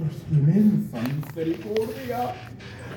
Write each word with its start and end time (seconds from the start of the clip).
por 0.00 0.12
su 0.12 0.34
inmensa 0.34 0.98
misericordia, 1.02 2.34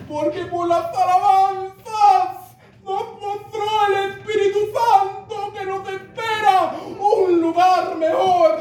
porque 0.07 0.45
por 0.45 0.67
las 0.67 0.85
alabanzas 0.95 2.55
nos 2.83 3.03
mostró 3.19 3.65
el 3.87 4.11
Espíritu 4.11 4.59
Santo 4.73 5.53
que 5.53 5.65
nos 5.65 5.87
espera 5.89 6.73
un 6.99 7.41
lugar 7.41 7.97
mejor, 7.97 8.59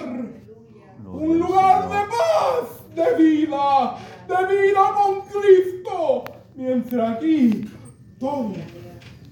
un 1.05 1.39
lugar 1.39 1.89
de 1.89 2.11
paz, 2.11 2.95
de 2.95 3.23
vida, 3.23 3.97
de 4.29 4.63
vida 4.63 4.93
con 4.95 5.21
Cristo, 5.21 6.25
mientras 6.57 7.17
aquí 7.17 7.71
todo 8.19 8.55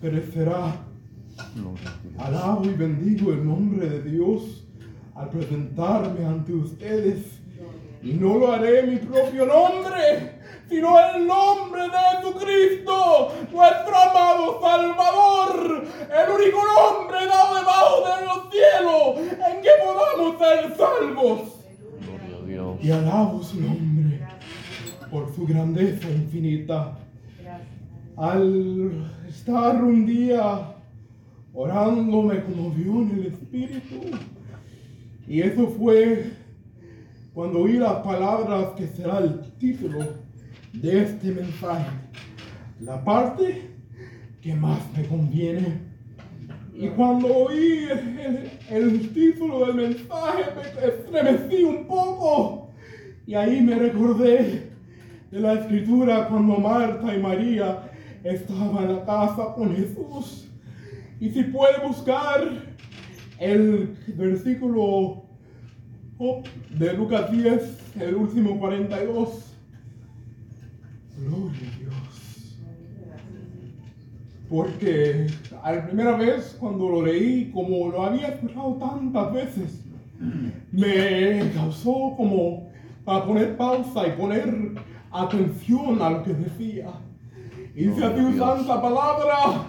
perecerá. 0.01 0.87
Alabo 2.19 2.67
y 2.67 2.75
bendigo 2.75 3.33
el 3.33 3.45
nombre 3.47 3.89
de 3.89 4.03
Dios 4.03 4.69
al 5.15 5.31
presentarme 5.31 6.25
ante 6.25 6.53
ustedes. 6.53 7.40
Y 8.03 8.15
no 8.15 8.39
lo 8.39 8.53
haré 8.53 8.81
en 8.81 8.91
mi 8.91 8.97
propio 8.97 9.45
nombre, 9.45 10.33
sino 10.69 10.99
en 10.99 11.17
el 11.17 11.27
nombre 11.27 11.83
de 11.83 12.17
Jesucristo, 12.17 13.33
nuestro 13.53 13.97
amado 13.97 14.61
Salvador, 14.61 15.85
el 15.85 16.31
único 16.33 16.61
nombre 16.65 17.27
dado 17.27 17.55
debajo 17.57 18.05
de 18.07 18.25
los 18.25 18.51
cielos 18.51 19.39
en 19.49 19.63
que 19.63 19.69
podamos 19.85 20.39
ser 20.39 20.77
salvos. 20.77 21.57
Y 22.83 22.91
alabo 22.91 23.43
su 23.43 23.61
nombre 23.61 24.21
por 25.11 25.35
su 25.35 25.47
grandeza 25.47 26.09
infinita. 26.09 26.97
Al 28.17 29.13
estar 29.29 29.83
un 29.85 30.07
día 30.07 30.75
orando 31.53 32.23
me 32.23 32.43
conmovió 32.43 33.03
en 33.03 33.11
el 33.11 33.27
espíritu. 33.27 34.17
Y 35.29 35.43
eso 35.43 35.69
fue 35.69 36.40
cuando 37.35 37.61
oí 37.61 37.75
las 37.75 37.97
palabras 37.97 38.71
que 38.77 38.87
será 38.89 39.19
el 39.19 39.41
título 39.59 39.99
de 40.73 41.03
este 41.03 41.33
mensaje. 41.33 41.91
La 42.81 43.05
parte 43.05 43.71
que 44.41 44.55
más 44.55 44.81
me 44.97 45.07
conviene. 45.07 45.91
Y 46.75 46.89
cuando 46.89 47.29
oí 47.29 47.89
el, 48.71 49.11
título 49.13 49.67
del 49.67 49.75
mensaje 49.77 50.45
me 50.57 50.87
estremecí 50.87 51.63
un 51.63 51.87
poco. 51.87 52.71
Y 53.27 53.35
ahí 53.35 53.61
me 53.61 53.77
recordé 53.77 54.71
de 55.31 55.41
la 55.41 55.55
escritura 55.55 56.27
cuando 56.29 56.57
Marta 56.57 57.15
y 57.15 57.21
María 57.21 57.91
estaban 58.25 58.85
en 58.85 58.97
la 58.97 59.05
casa 59.05 59.55
con 59.55 59.77
Jesús. 59.77 60.49
Y 61.21 61.29
si 61.31 61.45
puede 61.45 61.87
buscar 61.87 62.41
el 63.39 63.97
versículo 64.17 65.30
de 66.21 66.93
Lucas 66.93 67.33
10, 67.33 67.97
el 67.99 68.15
último 68.15 68.59
42. 68.59 69.55
Gloria 71.17 71.51
a 71.51 71.79
Dios. 71.79 72.59
Porque 74.51 75.27
a 75.63 75.73
la 75.73 75.87
primera 75.87 76.17
vez 76.17 76.59
cuando 76.61 76.91
lo 76.91 77.07
leí, 77.07 77.51
como 77.55 77.89
lo 77.89 78.03
había 78.03 78.29
escuchado 78.29 78.75
tantas 78.75 79.33
veces, 79.33 79.81
me 80.73 81.53
causó 81.55 82.13
como 82.19 82.69
para 83.07 83.25
poner 83.25 83.57
pausa 83.57 84.07
y 84.07 84.11
poner 84.11 84.73
atención 85.11 86.03
a 86.03 86.11
lo 86.11 86.23
que 86.23 86.35
decía. 86.35 86.91
Y 87.75 87.85
dice 87.87 88.05
así 88.05 88.39
santa 88.39 88.83
palabra, 88.83 89.65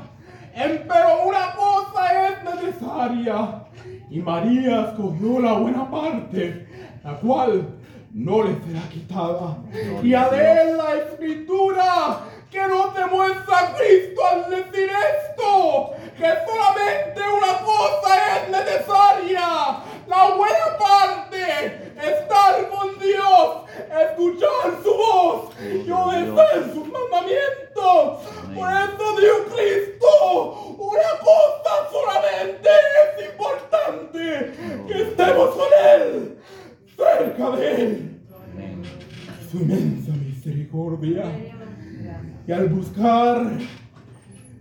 pero 0.53 1.29
una 1.29 1.55
cosa 1.55 2.27
es 2.27 2.43
necesaria. 2.43 3.67
Y 4.11 4.19
María 4.19 4.89
escogió 4.89 5.39
la 5.39 5.53
buena 5.53 5.89
parte, 5.89 6.67
la 7.01 7.15
cual 7.15 7.65
no 8.13 8.43
le 8.43 8.55
será 8.59 8.81
quitada. 8.91 9.57
Y 10.03 10.13
a 10.13 10.29
leer 10.29 10.75
la 10.75 10.95
escritura 10.95 12.19
que 12.51 12.59
no 12.67 12.89
te 12.89 13.05
muestra 13.05 13.57
a 13.57 13.73
Cristo 13.73 14.21
al 14.29 14.49
decir 14.49 14.89
esto, 14.89 15.91
que 16.17 16.27
solamente 16.45 17.21
una 17.21 17.57
cosa 17.59 18.35
es 18.35 18.49
necesaria, 18.49 19.79
la 20.05 20.35
buena 20.35 20.77
parte, 20.77 21.93
estar 21.95 22.69
con 22.69 22.99
Dios, 22.99 23.60
escuchar 24.03 24.79
su 24.83 24.89
voz. 24.89 25.49
Y 25.59 25.89
obedecer 25.91 26.73
sus 26.73 26.87
mandamientos. 26.87 28.21
Por 28.55 28.69
eso 28.69 29.19
Dios 29.19 29.41
Cristo, 29.53 30.75
una 30.77 31.11
cosa 31.23 31.71
solamente 31.91 32.69
es 33.01 33.29
importante, 33.31 34.51
que 34.87 35.01
estemos 35.01 35.49
con 35.55 35.67
Él, 35.95 36.37
cerca 36.95 37.51
de 37.57 37.81
Él. 37.81 38.21
Su 39.49 39.57
inmensa 39.57 40.11
misericordia. 40.13 41.23
Y 42.47 42.51
al 42.51 42.67
buscar, 42.67 43.51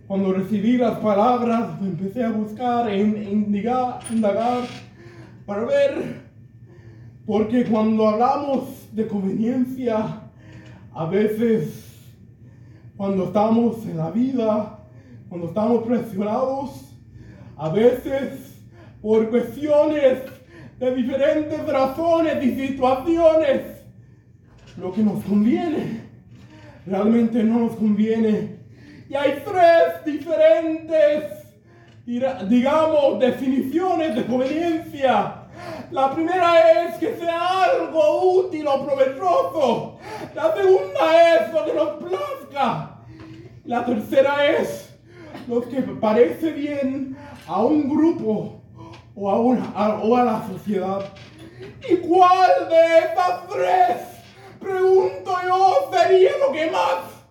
cuando 0.07 0.33
recibí 0.33 0.77
las 0.77 0.99
palabras, 0.99 1.79
empecé 1.81 2.23
a 2.23 2.29
buscar 2.29 2.89
e 2.89 2.99
indagar, 2.99 3.99
indagar 4.09 4.63
para 5.45 5.65
ver, 5.65 6.21
porque 7.25 7.65
cuando 7.65 8.07
hablamos 8.07 8.80
de 8.91 9.07
conveniencia, 9.07 10.21
a 10.93 11.05
veces, 11.05 11.91
cuando 12.97 13.25
estamos 13.25 13.85
en 13.85 13.97
la 13.97 14.11
vida, 14.11 14.79
cuando 15.29 15.47
estamos 15.47 15.83
presionados, 15.83 16.93
a 17.55 17.69
veces 17.69 18.55
por 19.01 19.29
cuestiones 19.29 20.19
de 20.79 20.95
diferentes 20.95 21.65
razones 21.67 22.43
y 22.43 22.67
situaciones, 22.67 23.61
lo 24.77 24.91
que 24.91 25.03
nos 25.03 25.23
conviene 25.23 26.01
realmente 26.85 27.43
no 27.43 27.59
nos 27.59 27.75
conviene. 27.75 28.57
Y 29.09 29.15
hay 29.15 29.43
tres 29.45 30.05
diferentes, 30.05 31.23
digamos, 32.05 33.19
definiciones 33.19 34.15
de 34.15 34.25
conveniencia. 34.25 35.40
La 35.91 36.13
primera 36.13 36.83
es 36.83 36.97
que 36.99 37.17
sea 37.17 37.63
algo 37.63 38.35
útil 38.35 38.65
o 38.65 38.85
provechoso. 38.85 39.99
La 40.33 40.55
segunda 40.55 41.35
es 41.35 41.53
lo 41.53 41.65
que 41.65 41.73
nos 41.73 41.89
plazca. 42.03 42.97
La 43.65 43.85
tercera 43.85 44.47
es 44.47 44.97
lo 45.47 45.61
que 45.61 45.81
parece 45.81 46.51
bien 46.51 47.17
a 47.45 47.61
un 47.61 47.89
grupo 47.89 48.61
o 49.15 49.29
a, 49.29 49.39
una, 49.39 49.99
o 50.01 50.15
a 50.15 50.23
la 50.23 50.47
sociedad. 50.47 51.03
¿Y 51.89 51.97
cuál 51.97 52.69
de 52.69 52.97
estas 52.99 53.47
tres 53.49 53.97
pregunto 54.61 55.35
yo, 55.45 55.91
sería 55.91 56.31
lo 56.37 56.53
que 56.53 56.71
más 56.71 57.21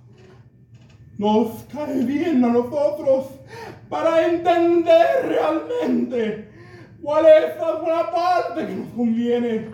nos 1.16 1.65
cae 1.72 2.04
bien 2.04 2.44
a 2.44 2.49
nosotros 2.49 3.26
para 3.88 4.26
entender 4.26 5.06
realmente 5.26 6.50
cuál 7.03 7.27
es 7.27 7.56
la 7.59 7.72
buena 7.77 8.11
parte 8.11 8.66
que 8.66 8.75
nos 8.75 8.88
conviene. 8.94 9.69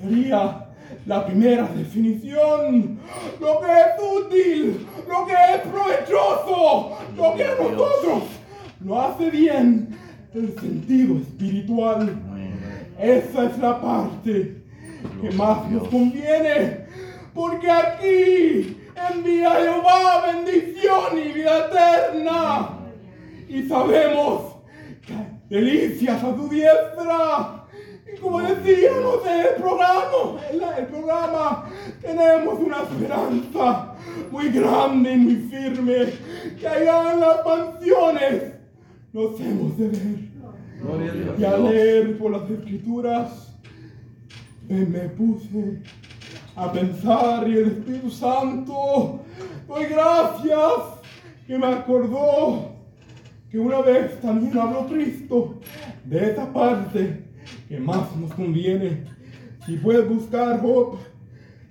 Sería 0.00 0.66
la 1.06 1.26
primera 1.26 1.68
definición, 1.74 2.98
lo 3.40 3.60
que 3.60 3.66
es 3.66 4.26
útil, 4.26 4.86
lo 5.08 5.26
que 5.26 5.32
es 5.32 5.60
provechoso, 5.62 6.98
lo 7.16 7.34
que 7.34 7.44
a 7.44 7.54
nosotros 7.54 8.22
lo 8.84 9.00
hace 9.00 9.30
bien, 9.30 9.96
el 10.34 10.58
sentido 10.58 11.18
espiritual. 11.18 12.16
Esa 12.98 13.46
es 13.46 13.58
la 13.58 13.80
parte 13.80 14.62
que 15.20 15.30
más 15.32 15.68
nos 15.70 15.88
conviene, 15.88 16.86
porque 17.34 17.70
aquí 17.70 18.76
envía 19.12 19.50
Jehová 19.50 20.26
bendición 20.32 21.18
y 21.18 21.32
vida 21.32 21.66
eterna. 21.66 22.68
Y 23.48 23.62
sabemos 23.68 24.51
delicias 25.52 26.24
a 26.24 26.34
tu 26.34 26.48
diestra. 26.48 27.66
Y 28.10 28.18
como 28.18 28.40
decíamos 28.40 29.18
en 29.26 29.40
el 29.40 29.62
programa, 29.62 30.40
en 30.50 30.62
el 30.78 30.86
programa, 30.86 31.64
tenemos 32.00 32.58
una 32.58 32.82
esperanza 32.82 33.94
muy 34.30 34.48
grande 34.48 35.12
y 35.12 35.16
muy 35.18 35.36
firme, 35.50 36.06
que 36.58 36.66
allá 36.66 37.12
en 37.12 37.20
las 37.20 37.44
mansiones 37.44 38.42
nos 39.12 39.40
hemos 39.40 39.76
de 39.76 39.88
ver. 39.88 40.32
Y 41.38 41.44
a 41.44 41.56
leer 41.58 42.18
por 42.18 42.30
las 42.30 42.50
escrituras 42.50 43.54
me 44.68 45.00
puse 45.10 45.82
a 46.56 46.72
pensar 46.72 47.46
y 47.46 47.58
el 47.58 47.66
Espíritu 47.72 48.10
Santo, 48.10 49.20
doy 49.68 49.84
gracias 49.84 50.98
que 51.46 51.58
me 51.58 51.66
acordó 51.66 52.71
que 53.52 53.58
una 53.58 53.82
vez 53.82 54.18
también 54.22 54.58
habló 54.58 54.86
Cristo 54.86 55.60
de 56.06 56.30
esta 56.30 56.50
parte 56.50 57.22
que 57.68 57.78
más 57.78 58.16
nos 58.16 58.32
conviene. 58.32 59.04
Si 59.66 59.76
puedes 59.76 60.08
buscar 60.08 60.58
Job 60.62 60.96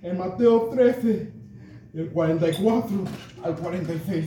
en 0.04 0.20
Mateo 0.20 0.70
13, 0.72 1.32
del 1.92 2.10
44 2.12 2.88
al 3.44 3.56
46. 3.56 4.26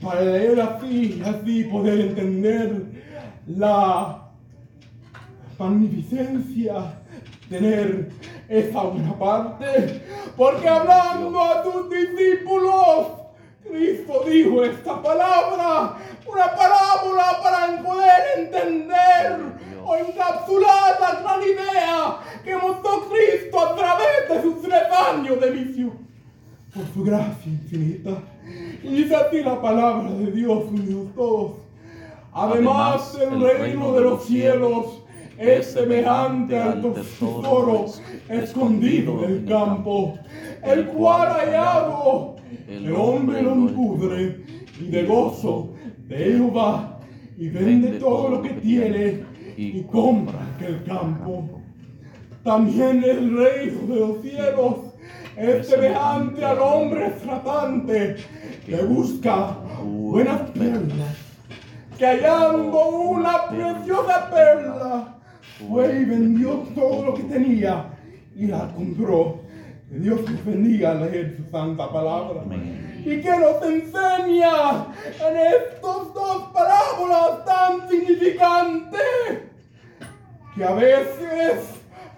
Para 0.00 0.20
leer 0.20 0.60
así, 0.60 1.20
así 1.26 1.64
poder 1.64 2.00
entender 2.02 3.02
la 3.48 4.30
magnificencia, 5.58 7.00
tener 7.48 8.10
esa 8.48 8.82
buena 8.84 9.18
parte, 9.18 10.02
porque 10.36 10.68
hablando 10.68 11.42
a 11.42 11.64
tus 11.64 11.90
discípulos, 11.90 13.17
Cristo 13.70 14.24
dijo 14.26 14.64
esta 14.64 15.02
palabra, 15.02 15.96
una 16.26 16.56
parábola 16.56 17.40
para 17.42 17.82
poder 17.82 18.22
entender 18.38 19.38
o 19.84 19.96
encapsular 19.96 21.00
la 21.00 21.20
gran 21.20 21.42
idea 21.42 22.18
que 22.44 22.56
mostró 22.56 23.08
Cristo 23.08 23.60
a 23.60 23.74
través 23.74 24.28
de 24.28 24.42
sus 24.42 24.62
tres 24.62 24.82
años 25.10 25.40
de 25.40 25.50
misión. 25.50 25.92
Por 26.74 26.84
su 26.92 27.04
gracia 27.04 27.52
infinita. 27.52 28.10
Y 28.82 28.88
dice 28.88 29.16
así 29.16 29.42
la 29.42 29.60
palabra 29.60 30.10
de 30.10 30.30
Dios, 30.30 30.64
unidos 30.64 31.08
todos. 31.14 31.52
Además, 32.32 33.18
el 33.20 33.40
reino 33.40 33.92
de 33.94 34.00
los 34.02 34.24
cielos 34.24 35.02
es 35.38 35.72
semejante 35.72 36.58
al 36.58 36.92
tesoro 36.92 37.86
escondido 38.28 39.24
en 39.24 39.30
el 39.30 39.46
campo, 39.46 40.18
el 40.62 40.86
cual 40.86 41.28
hallado 41.28 42.37
el 42.68 42.92
hombre 42.92 43.42
lo 43.42 43.54
pudre 43.68 44.44
y 44.80 44.84
de 44.84 45.04
gozo 45.04 45.74
de 46.06 46.16
Jehová 46.16 47.00
y 47.36 47.48
vende 47.48 47.98
todo 47.98 48.28
lo 48.30 48.42
que 48.42 48.50
tiene 48.50 49.22
y 49.56 49.82
compra 49.82 50.38
aquel 50.54 50.82
campo. 50.84 51.60
También 52.44 53.02
el 53.04 53.36
reino 53.36 53.86
de 53.86 54.00
los 54.00 54.22
cielos 54.22 54.74
es 55.36 55.68
semejante 55.68 56.44
al 56.44 56.58
hombre 56.58 57.10
tratante 57.22 58.16
que 58.64 58.76
busca 58.82 59.56
buenas 59.84 60.50
perlas, 60.50 61.16
que 61.96 62.06
hallando 62.06 62.88
una 62.88 63.48
preciosa 63.48 64.30
perla, 64.30 65.18
fue 65.58 66.00
y 66.00 66.04
vendió 66.04 66.50
todo 66.74 67.06
lo 67.06 67.14
que 67.14 67.24
tenía 67.24 67.86
y 68.34 68.46
la 68.46 68.68
compró. 68.74 69.40
Que 69.88 69.98
Dios 70.00 70.20
nos 70.20 70.44
bendiga 70.44 70.90
al 70.90 71.00
leer 71.00 71.36
su 71.38 71.50
santa 71.50 71.90
palabra. 71.90 72.42
Y 73.04 73.22
que 73.22 73.30
nos 73.30 73.62
enseña 73.62 74.86
en 75.02 75.36
estos 75.36 76.12
dos 76.12 76.42
parábolas 76.52 77.44
tan 77.46 77.88
significantes 77.88 79.00
que 80.54 80.64
a 80.64 80.72
veces 80.72 81.70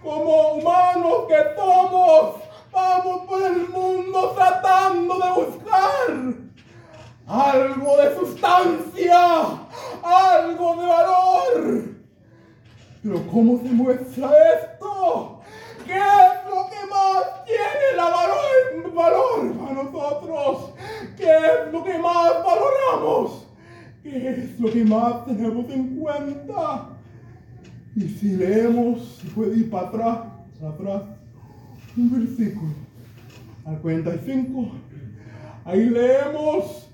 como 0.02 0.54
humanos 0.54 1.26
que 1.28 1.36
somos 1.56 2.36
vamos 2.72 3.26
por 3.28 3.42
el 3.42 3.68
mundo 3.68 4.32
tratando 4.34 5.14
de 5.18 5.30
buscar 5.30 6.50
algo 7.28 7.96
de 7.98 8.16
sustancia, 8.16 9.20
algo 10.02 10.76
de 10.76 10.86
valor. 10.86 11.84
Pero 13.02 13.26
¿cómo 13.30 13.58
se 13.58 13.68
muestra 13.68 14.30
esto? 14.54 15.39
¿Qué 15.86 15.96
es 15.96 16.50
lo 16.50 16.68
que 16.70 16.86
más 16.90 17.44
tiene 17.44 17.96
la 17.96 18.04
valor, 18.10 19.56
para 19.56 19.82
nosotros? 19.82 20.74
¿Qué 21.16 21.24
es 21.24 21.72
lo 21.72 21.84
que 21.84 21.98
más 21.98 22.32
valoramos? 22.44 23.46
¿Qué 24.02 24.28
es 24.30 24.60
lo 24.60 24.70
que 24.70 24.84
más 24.84 25.24
tenemos 25.26 25.70
en 25.70 25.96
cuenta? 25.96 26.88
Y 27.96 28.08
si 28.08 28.36
leemos, 28.36 29.18
si 29.20 29.28
puede 29.28 29.56
ir 29.58 29.70
para 29.70 29.88
atrás, 29.88 30.18
atrás, 30.62 31.02
un 31.96 32.10
versículo, 32.10 32.72
al 33.64 33.80
45, 33.80 34.70
ahí 35.64 35.86
leemos 35.86 36.88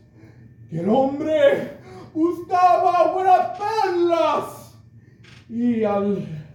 que 0.71 0.81
el 0.81 0.89
hombre 0.89 1.79
buscaba 2.15 3.13
buenas 3.13 3.59
perlas 3.59 4.79
y 5.49 5.85
al 5.85 6.46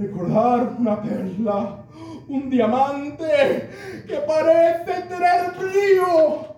recordar 0.00 0.76
una 0.78 1.02
perla, 1.02 1.84
un 2.28 2.50
diamante 2.50 3.70
que 4.06 4.16
parece 4.26 5.02
tener 5.02 5.52
brillo, 5.58 6.54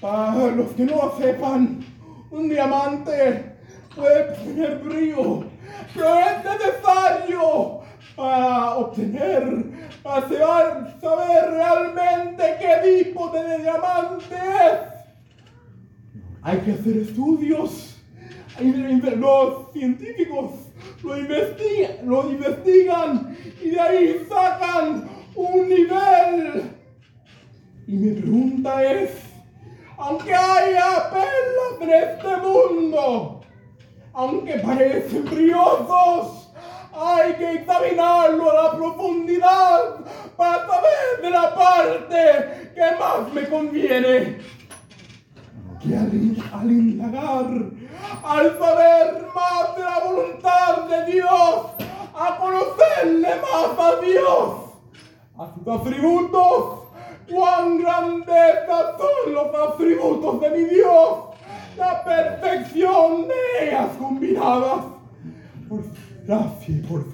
para 0.00 0.46
los 0.52 0.70
que 0.72 0.84
no 0.84 1.12
sepan, 1.18 1.84
un 2.30 2.48
diamante 2.48 3.56
puede 3.94 4.32
tener 4.34 4.78
brillo 4.78 5.44
pero 5.94 6.14
es 6.18 6.44
necesario 6.44 7.80
para 8.16 8.74
obtener, 8.76 9.64
para 10.02 10.28
saber, 10.28 11.50
realmente 11.50 12.42
qué 12.60 13.04
tipo 13.04 13.30
de 13.30 13.58
diamante 13.58 14.34
es. 14.34 16.20
Hay 16.42 16.58
que 16.58 16.72
hacer 16.72 16.96
estudios. 16.96 17.94
Los 18.60 19.72
científicos 19.72 20.50
lo 21.02 21.18
investigan, 21.18 21.96
lo 22.04 22.30
investigan 22.30 23.36
y 23.62 23.70
de 23.70 23.80
ahí 23.80 24.26
sacan 24.28 25.08
un 25.34 25.68
nivel. 25.68 26.62
Y 27.86 27.92
mi 27.92 28.20
pregunta 28.20 28.82
es, 28.82 29.10
aunque 29.96 30.34
haya 30.34 31.10
perlas 31.10 31.80
en 31.80 31.90
este 31.90 32.36
mundo, 32.36 33.40
aunque 34.12 34.58
parecen 34.58 35.24
briosos, 35.24 36.50
hay 36.92 37.34
que 37.34 37.52
examinarlo 37.52 38.50
a 38.50 38.62
la 38.62 38.76
profundidad 38.76 40.04
para 40.36 40.66
saber 40.66 41.22
de 41.22 41.30
la 41.30 41.54
parte 41.54 42.72
que 42.74 42.80
más 42.98 43.32
me 43.32 43.48
conviene. 43.48 44.38
Que 45.80 45.96
al, 45.96 46.70
indagar, 46.70 47.46
al 48.24 48.58
saber 48.58 49.26
más 49.34 49.76
de 49.76 49.82
la 49.82 49.98
voluntad 50.00 50.82
de 50.88 51.12
Dios, 51.12 51.66
a 52.14 52.36
conocerle 52.36 53.28
más 53.36 53.78
a 53.78 54.00
Dios, 54.00 54.54
a 55.38 55.54
sus 55.54 55.68
atributos, 55.68 56.78
cuán 57.30 57.78
grandezas 57.78 58.96
son 58.98 59.32
los 59.32 59.54
atributos 59.54 60.40
de 60.40 60.50
mi 60.50 60.64
Dios. 60.64 61.18
La 61.76 62.02
perfección 62.02 63.28
de 63.28 63.68
ellas 63.68 63.90
combinadas. 63.98 64.84
Por 65.68 65.80
gracia 66.26 66.74
y 66.74 66.80
por 66.80 67.04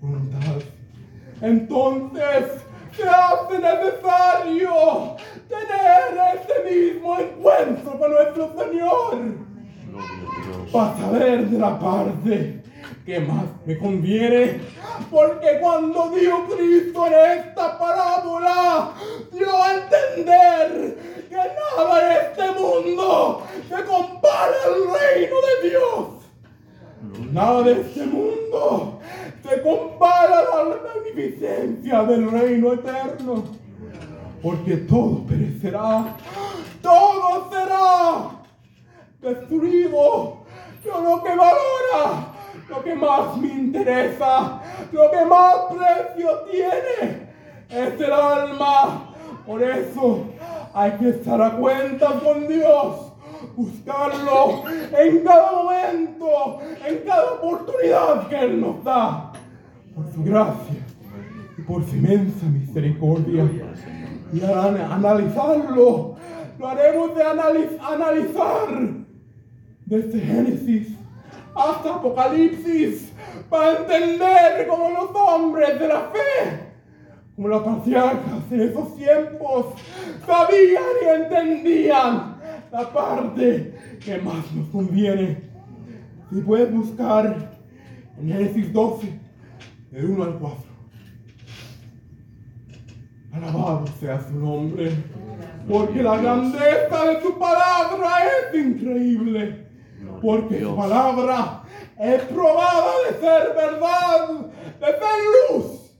voluntad. 0.00 0.62
Entonces 1.40 2.62
se 2.94 3.08
hace 3.08 3.58
necesario 3.58 5.16
tener 5.48 6.20
este 6.34 6.74
mismo 6.74 7.18
encuentro 7.18 7.98
con 7.98 8.10
nuestro 8.10 8.52
Señor 8.58 9.51
para 10.72 10.96
saber 10.96 11.48
de 11.48 11.58
la 11.58 11.78
parte 11.78 12.62
que 13.04 13.20
más 13.20 13.44
me 13.66 13.78
conviene. 13.78 14.60
Porque 15.10 15.58
cuando 15.60 16.10
dio 16.10 16.46
Cristo 16.46 17.06
en 17.06 17.38
esta 17.38 17.78
parábola, 17.78 18.92
dio 19.32 19.62
a 19.62 19.74
entender 19.74 21.26
que 21.28 21.36
nada 21.36 22.00
en 22.00 22.26
este 22.26 22.60
mundo 22.60 23.42
se 23.68 23.84
compara 23.84 24.54
al 24.66 25.14
reino 25.14 25.36
de 25.46 25.68
Dios. 25.68 27.32
Nada 27.32 27.62
de 27.62 27.80
este 27.80 28.06
mundo 28.06 29.00
se 29.42 29.62
compara 29.62 30.40
a 30.52 30.64
la 30.64 30.76
magnificencia 30.94 32.02
del 32.04 32.30
reino 32.30 32.72
eterno. 32.74 33.44
Porque 34.42 34.76
todo 34.76 35.24
perecerá, 35.26 36.16
todo 36.82 37.48
será 37.50 38.41
destruido. 39.22 40.38
Pero 40.82 41.00
lo 41.00 41.22
que 41.22 41.30
valora, 41.30 42.26
lo 42.68 42.82
que 42.82 42.94
más 42.94 43.36
me 43.36 43.48
interesa, 43.48 44.60
lo 44.90 45.10
que 45.10 45.24
más 45.24 45.54
precio 45.70 46.30
tiene, 46.50 47.28
es 47.68 48.00
el 48.00 48.12
alma. 48.12 49.14
Por 49.46 49.62
eso 49.62 50.24
hay 50.74 50.92
que 50.92 51.10
estar 51.10 51.40
a 51.40 51.52
cuenta 51.52 52.20
con 52.20 52.48
Dios, 52.48 53.12
buscarlo 53.56 54.64
en 54.98 55.24
cada 55.24 55.52
momento, 55.52 56.58
en 56.86 56.98
cada 57.06 57.32
oportunidad 57.32 58.28
que 58.28 58.38
Él 58.38 58.60
nos 58.60 58.82
da, 58.84 59.32
por 59.94 60.12
su 60.12 60.24
gracia 60.24 60.76
y 61.56 61.62
por 61.62 61.84
su 61.84 61.96
inmensa 61.96 62.46
misericordia. 62.46 63.48
Y 64.32 64.42
al 64.42 64.80
analizarlo, 64.90 66.16
lo 66.58 66.68
haremos 66.68 67.14
de 67.14 67.22
analizar 67.22 69.01
desde 69.86 70.20
Génesis 70.20 70.88
hasta 71.54 71.94
Apocalipsis 71.96 73.12
para 73.48 73.78
entender 73.78 74.66
como 74.68 74.90
los 74.90 75.10
hombres 75.14 75.78
de 75.78 75.88
la 75.88 76.00
fe 76.10 76.72
como 77.36 77.48
los 77.48 77.62
patriarcas 77.62 78.50
en 78.50 78.60
esos 78.60 78.96
tiempos 78.96 79.66
sabían 80.26 80.82
y 81.02 81.22
entendían 81.22 82.36
la 82.70 82.92
parte 82.92 83.74
que 84.04 84.18
más 84.18 84.52
nos 84.52 84.68
conviene. 84.68 85.38
Si 86.30 86.40
puedes 86.40 86.72
buscar 86.72 87.56
en 88.18 88.28
Génesis 88.28 88.72
12, 88.72 89.18
del 89.90 90.04
1 90.04 90.24
al 90.24 90.38
4. 90.38 90.58
Alabado 93.32 93.86
sea 93.98 94.20
su 94.20 94.34
nombre, 94.34 94.92
porque 95.68 96.02
la 96.02 96.18
grandeza 96.18 97.04
de 97.06 97.22
su 97.22 97.38
palabra 97.38 98.10
es 98.52 98.60
increíble, 98.60 99.66
porque 100.22 100.60
su 100.60 100.76
palabra 100.76 101.64
es 101.98 102.22
probada 102.22 102.92
de 103.08 103.14
ser 103.18 103.54
verdad, 103.56 104.46
de 104.80 104.86
ser 104.86 105.18
luz 105.50 105.90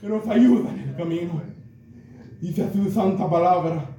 que 0.00 0.08
nos 0.08 0.26
ayuda 0.26 0.70
en 0.70 0.88
el 0.88 0.96
camino. 0.96 1.42
Dice 2.40 2.66
su 2.72 2.90
santa 2.90 3.28
palabra. 3.28 3.90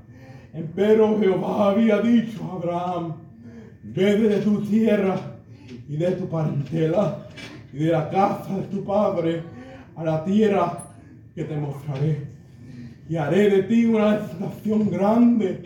Empero 0.53 1.19
Jehová 1.19 1.69
había 1.72 2.01
dicho 2.01 2.43
a 2.43 2.53
Abraham, 2.55 3.17
vete 3.84 4.29
de 4.29 4.38
tu 4.38 4.62
tierra 4.62 5.15
y 5.88 5.98
de 5.98 6.12
tu 6.12 6.27
parentela 6.27 7.27
y 7.72 7.77
de 7.77 7.91
la 7.91 8.10
casa 8.10 8.57
de 8.57 8.63
tu 8.63 8.84
padre 8.84 9.43
a 9.96 10.03
la 10.03 10.25
tierra 10.25 10.86
que 11.36 11.43
te 11.43 11.55
mostraré. 11.55 12.36
Y 13.07 13.15
haré 13.15 13.48
de 13.50 13.63
ti 13.63 13.86
una 13.86 14.19
nación 14.39 14.89
grande 14.89 15.62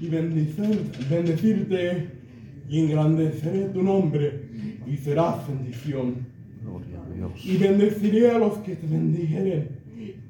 y 0.00 0.08
bendecirte 0.08 2.15
y 2.68 2.80
engrandeceré 2.80 3.68
tu 3.68 3.82
nombre 3.82 4.42
y 4.86 4.96
serás 4.96 5.46
bendición. 5.48 6.26
Y 7.44 7.56
bendeciré 7.56 8.30
a 8.30 8.38
los 8.38 8.58
que 8.58 8.76
te 8.76 8.86
bendijeren 8.86 9.68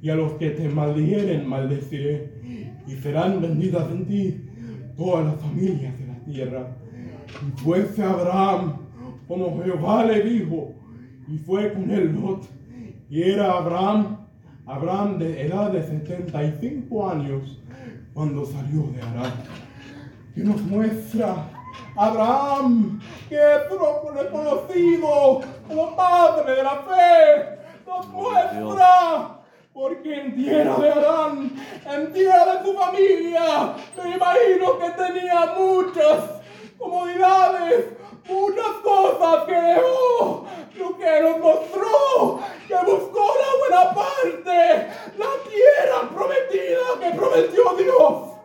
y 0.03 0.11
a 0.11 0.15
los 0.15 0.33
que 0.35 0.51
te 0.51 0.69
maldijeren 0.69 1.49
maldeciré 1.49 2.31
y 2.87 2.93
serán 2.93 3.41
benditas 3.41 3.91
en 3.91 4.05
ti 4.07 4.41
todas 4.97 5.27
las 5.27 5.41
familias 5.41 5.99
de 5.99 6.07
la 6.07 6.19
tierra. 6.25 6.77
Y 7.27 7.61
fuese 7.61 8.03
Abraham 8.03 8.77
como 9.27 9.63
Jehová 9.63 10.05
le 10.05 10.23
dijo 10.23 10.73
y 11.29 11.39
fue 11.39 11.73
con 11.73 11.91
él 11.91 12.15
Lot 12.15 12.47
y 13.11 13.23
era 13.23 13.53
Abraham 13.53 14.19
Abraham 14.67 15.19
de 15.19 15.47
edad 15.47 15.73
de 15.73 15.83
75 15.83 17.11
años 17.11 17.61
cuando 18.15 18.45
salió 18.47 18.83
de 18.93 19.03
Arán 19.03 19.33
que 20.35 20.45
nos 20.45 20.61
muestra 20.63 21.56
Abraham, 21.97 23.01
que 23.29 23.37
es 23.37 23.71
reconocido 24.15 25.41
como 25.67 25.97
padre 25.97 26.57
de 26.57 26.63
la 26.63 26.77
fe, 26.77 27.59
nos 27.87 28.07
muestra 28.09 29.37
porque 29.73 30.21
en 30.21 30.35
tierra 30.35 30.77
de 30.77 30.91
Arán, 30.91 31.53
en 31.85 32.13
tierra 32.13 32.57
de 32.57 32.65
tu 32.65 32.79
familia, 32.79 33.75
me 33.97 34.17
imagino 34.17 34.79
que 34.79 34.91
tenía 34.91 35.55
muchas 35.59 36.25
comodidades, 36.79 37.85
muchas 38.27 38.71
cosas 38.83 39.45
que 39.45 39.55
dejó, 39.55 40.47
lo 40.77 40.97
que 40.97 41.21
nos 41.21 41.39
mostró, 41.39 42.41
que 42.67 42.75
buscó 42.91 43.35
la 43.39 43.59
buena 43.59 43.95
parte, 43.95 44.89
la 45.19 45.29
tierra 45.51 46.11
prometida 46.15 46.99
que 47.01 47.11
prometió 47.17 47.75
Dios 47.77 48.36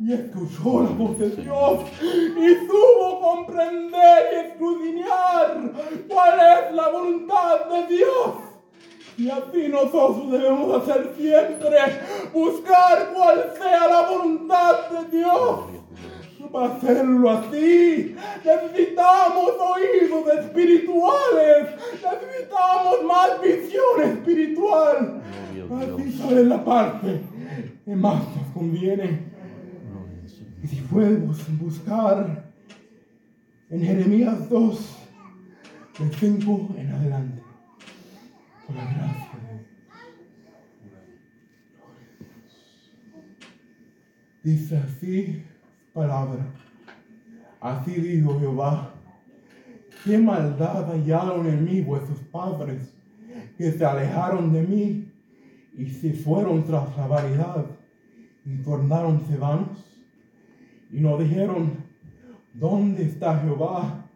y 0.00 0.14
escuchó 0.14 0.82
la 0.82 0.90
voz 0.90 1.18
de 1.18 1.28
Dios 1.30 1.80
y 2.00 2.66
supo 2.66 3.20
comprender 3.20 4.28
y 4.32 4.48
escudriñar 4.48 5.72
cuál 6.08 6.40
es 6.40 6.74
la 6.74 6.88
voluntad 6.88 7.66
de 7.66 7.96
Dios. 7.96 8.34
Y 9.18 9.28
así 9.28 9.68
nosotros 9.68 10.32
debemos 10.32 10.82
hacer 10.82 11.12
siempre, 11.18 11.76
buscar 12.32 13.12
cuál 13.14 13.52
sea 13.58 13.88
la 13.88 14.08
voluntad 14.08 14.88
de 14.88 15.18
Dios. 15.18 15.60
Para 16.50 16.74
hacerlo 16.74 17.30
así, 17.30 18.16
necesitamos 18.44 19.52
oídos 19.60 20.26
espirituales, 20.38 21.68
necesitamos 21.92 23.04
más 23.04 23.40
visión 23.42 24.02
espiritual. 24.02 25.22
Así 25.70 26.12
saber 26.12 26.46
la 26.46 26.64
parte 26.64 27.20
que 27.84 27.94
más 27.94 28.22
nos 28.34 28.46
conviene. 28.54 29.29
Y 30.62 30.66
si 30.66 30.76
podemos 30.82 31.58
buscar 31.58 32.52
en 33.70 33.82
Jeremías 33.82 34.48
2, 34.50 34.96
del 35.98 36.12
5 36.12 36.74
en 36.76 36.92
adelante, 36.92 37.42
por 38.66 38.76
la 38.76 38.84
gracia 38.84 39.38
de 39.42 39.70
Dice 44.42 44.76
así 44.78 45.44
palabra. 45.92 46.46
Así 47.60 47.92
dijo 47.92 48.38
Jehová. 48.40 48.94
Qué 50.04 50.16
maldad 50.16 50.90
hallaron 50.90 51.46
en 51.46 51.64
mí 51.64 51.82
vuestros 51.82 52.18
padres, 52.32 52.94
que 53.58 53.70
se 53.72 53.84
alejaron 53.84 54.52
de 54.52 54.62
mí 54.62 55.12
y 55.76 55.86
se 55.90 56.14
fueron 56.14 56.64
tras 56.64 56.96
la 56.96 57.06
variedad 57.06 57.66
y 58.46 58.56
tornaronse 58.62 59.36
vanos 59.36 59.89
y 60.92 61.00
nos 61.00 61.20
dijeron, 61.20 61.72
¿dónde 62.54 63.04
está 63.04 63.38
Jehová? 63.40 64.06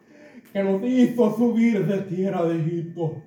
Que 0.53 0.63
nos 0.63 0.83
hizo 0.85 1.37
subir 1.37 1.87
de 1.87 1.99
tierra 2.03 2.45
de 2.45 2.61
Egipto, 2.61 3.23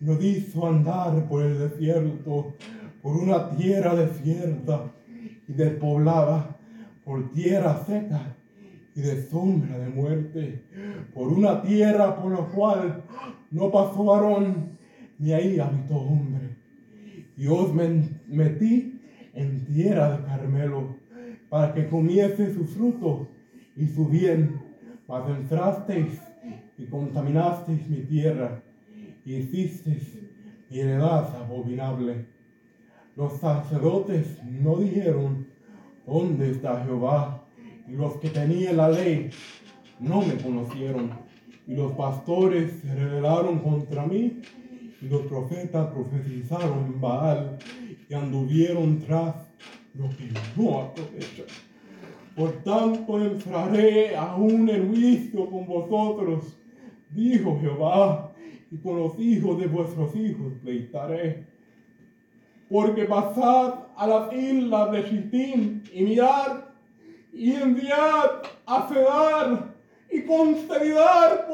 nos 0.00 0.22
hizo 0.22 0.66
andar 0.66 1.28
por 1.28 1.42
el 1.42 1.58
desierto, 1.58 2.54
por 3.02 3.16
una 3.16 3.50
tierra 3.50 3.94
desierta 3.94 4.92
y 5.46 5.52
despoblada, 5.52 6.56
por 7.04 7.30
tierra 7.32 7.84
seca 7.86 8.34
y 8.94 9.00
de 9.00 9.22
sombra 9.22 9.78
de 9.78 9.88
muerte, 9.88 10.62
por 11.12 11.28
una 11.28 11.62
tierra 11.62 12.16
por 12.16 12.32
la 12.32 12.46
cual 12.46 13.02
no 13.50 13.70
pasó 13.70 14.04
varón, 14.04 14.78
ni 15.18 15.32
ahí 15.32 15.58
habitó 15.58 15.96
hombre. 15.96 16.56
Y 17.36 17.46
os 17.46 17.72
metí 17.74 19.00
en 19.34 19.64
tierra 19.64 20.16
de 20.16 20.24
Carmelo 20.24 20.96
para 21.54 21.72
que 21.72 21.86
comiese 21.86 22.52
su 22.52 22.64
fruto 22.66 23.28
y 23.76 23.86
su 23.86 24.08
bien, 24.08 24.60
mas 25.06 25.30
entrasteis 25.30 26.20
y 26.76 26.84
contaminasteis 26.86 27.88
mi 27.88 27.98
tierra 27.98 28.60
y 29.24 29.36
hicisteis 29.36 30.18
mi 30.68 30.80
heredad 30.80 31.32
abominable. 31.36 32.26
Los 33.14 33.34
sacerdotes 33.34 34.42
no 34.42 34.78
dijeron, 34.78 35.46
¿dónde 36.04 36.50
está 36.50 36.84
Jehová? 36.84 37.44
Y 37.86 37.92
los 37.92 38.16
que 38.16 38.30
tenían 38.30 38.78
la 38.78 38.88
ley 38.88 39.30
no 40.00 40.22
me 40.22 40.34
conocieron. 40.34 41.12
Y 41.68 41.76
los 41.76 41.92
pastores 41.92 42.80
se 42.82 42.92
rebelaron 42.96 43.60
contra 43.60 44.04
mí. 44.08 44.42
Y 45.00 45.06
los 45.06 45.22
profetas 45.26 45.86
profetizaron 45.92 46.86
en 46.86 47.00
Baal 47.00 47.58
y 48.08 48.14
anduvieron 48.14 48.98
tras 48.98 49.43
lo 49.94 50.08
que 50.10 50.30
no 50.56 50.80
aprovecha. 50.80 51.44
Por 52.36 52.50
tanto 52.64 53.20
entraré 53.20 54.16
aún 54.16 54.68
en 54.68 54.88
juicio 54.88 55.48
con 55.48 55.66
vosotros, 55.66 56.56
dijo 57.10 57.58
Jehová, 57.60 58.32
y 58.70 58.76
con 58.78 58.98
los 58.98 59.18
hijos 59.20 59.60
de 59.60 59.68
vuestros 59.68 60.16
hijos 60.16 60.52
pleitaré. 60.62 61.46
Porque 62.68 63.04
pasad 63.04 63.74
a 63.96 64.06
las 64.06 64.32
islas 64.32 64.90
de 64.90 65.02
Shittim 65.02 65.84
y 65.92 66.02
mirad, 66.02 66.64
y 67.32 67.52
enviad 67.52 68.42
a 68.66 68.88
Cedar 68.88 69.74
y 70.10 70.22
considerar 70.22 71.46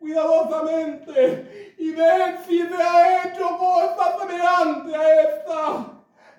cuidadosamente, 0.00 1.74
y 1.78 1.90
ved 1.90 2.38
si 2.48 2.58
se 2.58 2.82
ha 2.82 3.28
hecho 3.28 3.56
cosa 3.58 4.18
semejante 4.18 4.96
a 4.96 5.22
esta 5.22 5.95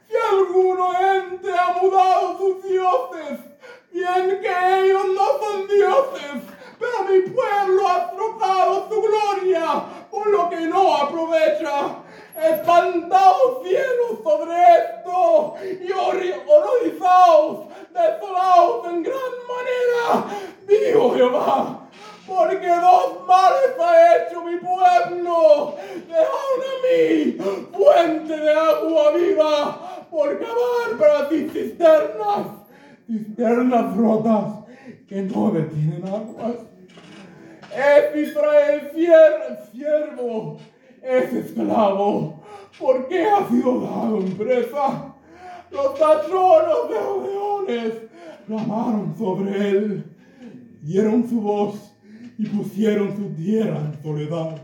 si 0.07 0.15
alguno 0.15 0.91
ente 0.93 1.51
ha 1.51 1.73
mudado 1.81 2.37
sus 2.37 2.63
dioses, 2.63 3.39
bien 3.91 4.39
que 4.41 4.79
ellos 4.79 5.05
no 5.13 5.25
son 5.39 5.67
dioses, 5.67 6.43
pero 6.79 7.03
mi 7.09 7.21
pueblo 7.29 7.87
ha 7.87 8.11
trocado 8.11 8.87
su 8.89 9.01
gloria 9.01 9.83
por 10.09 10.27
lo 10.27 10.49
que 10.49 10.61
no 10.61 10.95
aprovecha. 10.95 12.03
Espantaos 12.39 13.63
cielos 13.63 14.19
sobre 14.23 14.53
esto 14.53 15.55
y 15.61 15.91
horrorizaos, 15.91 17.65
desolaos 17.91 18.87
en 18.87 19.03
gran 19.03 19.33
manera, 19.47 20.25
dijo 20.67 21.15
Jehová. 21.15 21.83
Porque 22.27 22.67
dos 22.67 23.25
males 23.25 23.79
ha 23.79 24.17
hecho 24.17 24.41
mi 24.43 24.57
pueblo. 24.57 25.75
Dejaron 26.07 26.61
a 26.61 26.75
mí 26.83 27.37
fuente 27.73 28.37
de 28.37 28.53
agua 28.53 29.11
viva 29.11 30.05
por 30.11 30.39
cavar 30.39 30.97
para 30.99 31.29
ti 31.29 31.49
cisternas, 31.49 32.47
cisternas 33.07 33.86
rotas 33.97 34.65
que 35.07 35.23
no 35.23 35.51
detienen 35.51 36.03
aguas. 36.05 36.55
Es 37.75 38.29
Israel 38.29 38.89
siervo, 39.71 40.57
es 41.01 41.33
esclavo, 41.33 42.43
porque 42.79 43.25
ha 43.25 43.47
sido 43.49 43.81
dado 43.81 44.19
en 44.19 44.37
presa. 44.37 45.13
Los 45.71 45.99
tachones 45.99 46.89
de 46.89 47.29
leones 47.29 47.93
clamaron 48.45 49.15
sobre 49.17 49.69
él, 49.69 50.05
dieron 50.81 51.27
su 51.27 51.41
voz 51.41 51.93
y 52.37 52.45
pusieron 52.45 53.15
su 53.15 53.29
tierra 53.35 53.79
en 53.79 54.01
soledad. 54.01 54.61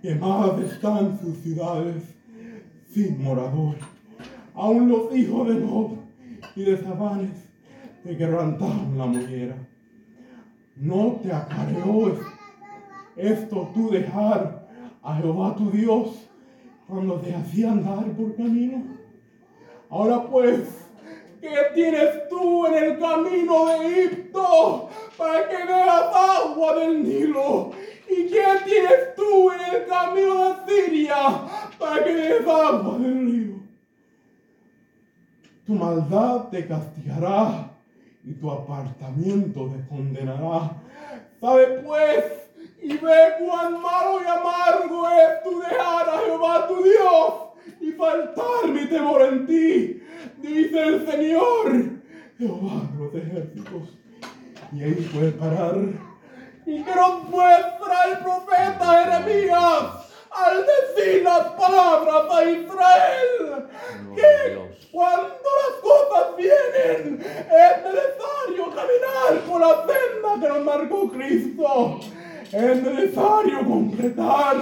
Quemadas 0.00 0.72
están 0.72 1.18
sus 1.20 1.36
ciudades 1.38 2.02
sin 2.88 3.22
morador 3.22 3.76
aún 4.60 4.88
los 4.88 5.16
hijos 5.16 5.48
de 5.48 5.54
Nob 5.54 5.92
y 6.54 6.64
de 6.64 6.76
Sabanes 6.82 7.49
te 8.02 8.16
quebrantaron 8.16 8.96
la 8.96 9.06
mollera. 9.06 9.56
No 10.76 11.20
te 11.22 11.32
acareó 11.32 12.18
esto 13.16 13.70
tú 13.74 13.90
dejar 13.90 14.68
a 15.02 15.16
Jehová 15.16 15.54
tu 15.56 15.70
Dios, 15.70 16.28
cuando 16.88 17.20
te 17.20 17.34
hacía 17.34 17.70
andar 17.70 18.04
por 18.16 18.34
camino. 18.36 18.82
Ahora 19.90 20.22
pues, 20.24 20.88
¿qué 21.40 21.56
tienes 21.74 22.28
tú 22.28 22.66
en 22.66 22.74
el 22.74 22.98
camino 22.98 23.66
de 23.66 24.04
Egipto 24.04 24.88
para 25.16 25.48
que 25.48 25.56
veas 25.56 26.04
agua 26.14 26.76
del 26.76 27.02
Nilo? 27.02 27.72
¿Y 28.08 28.26
qué 28.26 28.42
tienes 28.64 29.14
tú 29.14 29.50
en 29.52 29.74
el 29.74 29.86
camino 29.86 30.48
de 30.48 30.54
Siria 30.66 31.16
para 31.78 32.04
que 32.04 32.12
veas 32.12 32.46
agua 32.46 32.98
del 32.98 33.26
río? 33.26 33.60
Tu 35.66 35.74
maldad 35.74 36.48
te 36.48 36.66
castigará 36.66 37.69
y 38.24 38.32
tu 38.34 38.50
apartamiento 38.50 39.68
te 39.68 39.88
condenará. 39.88 40.76
Sabe 41.40 41.66
pues 41.84 42.24
y 42.82 42.96
ve 42.96 43.18
cuán 43.38 43.80
malo 43.80 44.20
y 44.22 44.26
amargo 44.26 45.08
es 45.08 45.42
tu 45.42 45.60
dejar 45.60 46.08
a 46.08 46.18
Jehová 46.24 46.68
tu 46.68 46.82
Dios 46.82 47.34
y 47.80 47.92
faltar 47.92 48.68
mi 48.68 48.86
temor 48.86 49.22
en 49.22 49.46
ti, 49.46 50.02
dice 50.38 50.82
el 50.82 51.06
Señor, 51.06 52.00
Jehová 52.38 52.88
de 52.92 52.98
los 52.98 53.14
ejércitos. 53.14 53.98
Y 54.72 54.82
ahí 54.82 55.10
puede 55.12 55.32
parar. 55.32 55.76
Y 56.66 56.82
que 56.82 56.94
nos 56.94 57.24
muestra 57.28 58.04
el 58.10 58.18
profeta 58.18 59.04
Jeremías 59.04 60.00
al 60.30 60.64
decir 60.64 61.22
las 61.24 61.48
palabras 61.52 62.22
a 62.30 62.44
Israel 62.44 63.68
que 64.14 64.69
cuando 64.92 65.28
las 65.28 65.80
cosas 65.82 66.36
vienen 66.36 67.20
es 67.20 67.84
necesario 67.84 68.74
caminar 68.74 69.44
por 69.48 69.60
la 69.60 69.86
senda 69.86 70.40
que 70.40 70.48
nos 70.48 70.64
marcó 70.64 71.08
Cristo. 71.10 72.00
Es 72.52 72.82
necesario 72.82 73.58
completar 73.64 74.56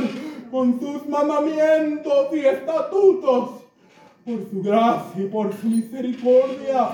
con 0.51 0.79
sus 0.81 1.07
mandamientos 1.09 2.29
y 2.33 2.41
estatutos 2.41 3.51
por 4.25 4.51
su 4.51 4.63
gracia 4.63 5.23
y 5.23 5.27
por 5.29 5.55
su 5.55 5.67
misericordia. 5.67 6.91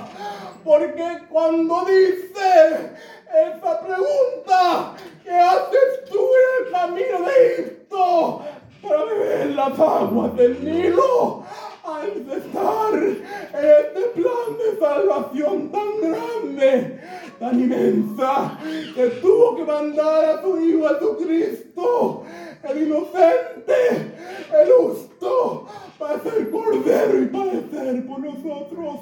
Porque 0.63 1.19
cuando 1.29 1.83
dice 1.85 2.91
esa 3.27 3.81
pregunta, 3.81 4.93
¿qué 5.23 5.31
haces 5.31 6.05
tú 6.09 6.17
en 6.17 6.65
el 6.65 6.71
camino 6.71 7.27
de 7.27 7.53
Egipto 7.53 8.41
para 8.81 9.03
beber 9.03 9.47
las 9.47 9.79
aguas 9.79 10.35
del 10.37 10.63
Nilo? 10.63 11.43
Al 11.85 12.07
estar 12.31 12.93
este 13.03 14.01
plan 14.15 14.57
de 14.57 14.79
salvación 14.79 15.71
tan 15.71 16.01
grande, 16.01 16.99
tan 17.39 17.59
inmensa, 17.59 18.57
que 18.95 19.07
tuvo 19.21 19.55
que 19.55 19.63
mandar 19.65 20.25
a 20.25 20.41
su 20.41 20.59
Hijo 20.59 20.87
Jesucristo, 20.87 22.23
el 22.63 22.87
inocente, 22.87 24.13
el 24.51 24.71
justo, 24.71 25.67
para 25.99 26.19
ser 26.21 26.49
cordero 26.49 27.21
y 27.21 27.25
padecer 27.27 28.07
por 28.07 28.19
nosotros. 28.19 29.01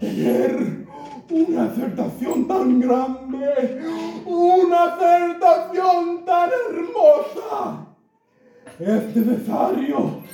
Tener 0.00 0.84
una 1.30 1.64
acertación 1.64 2.48
tan 2.48 2.80
grande, 2.80 3.82
una 4.26 4.84
acertación 4.84 6.24
tan 6.24 6.50
hermosa. 6.50 7.86
Es 8.80 9.16
necesario 9.16 10.24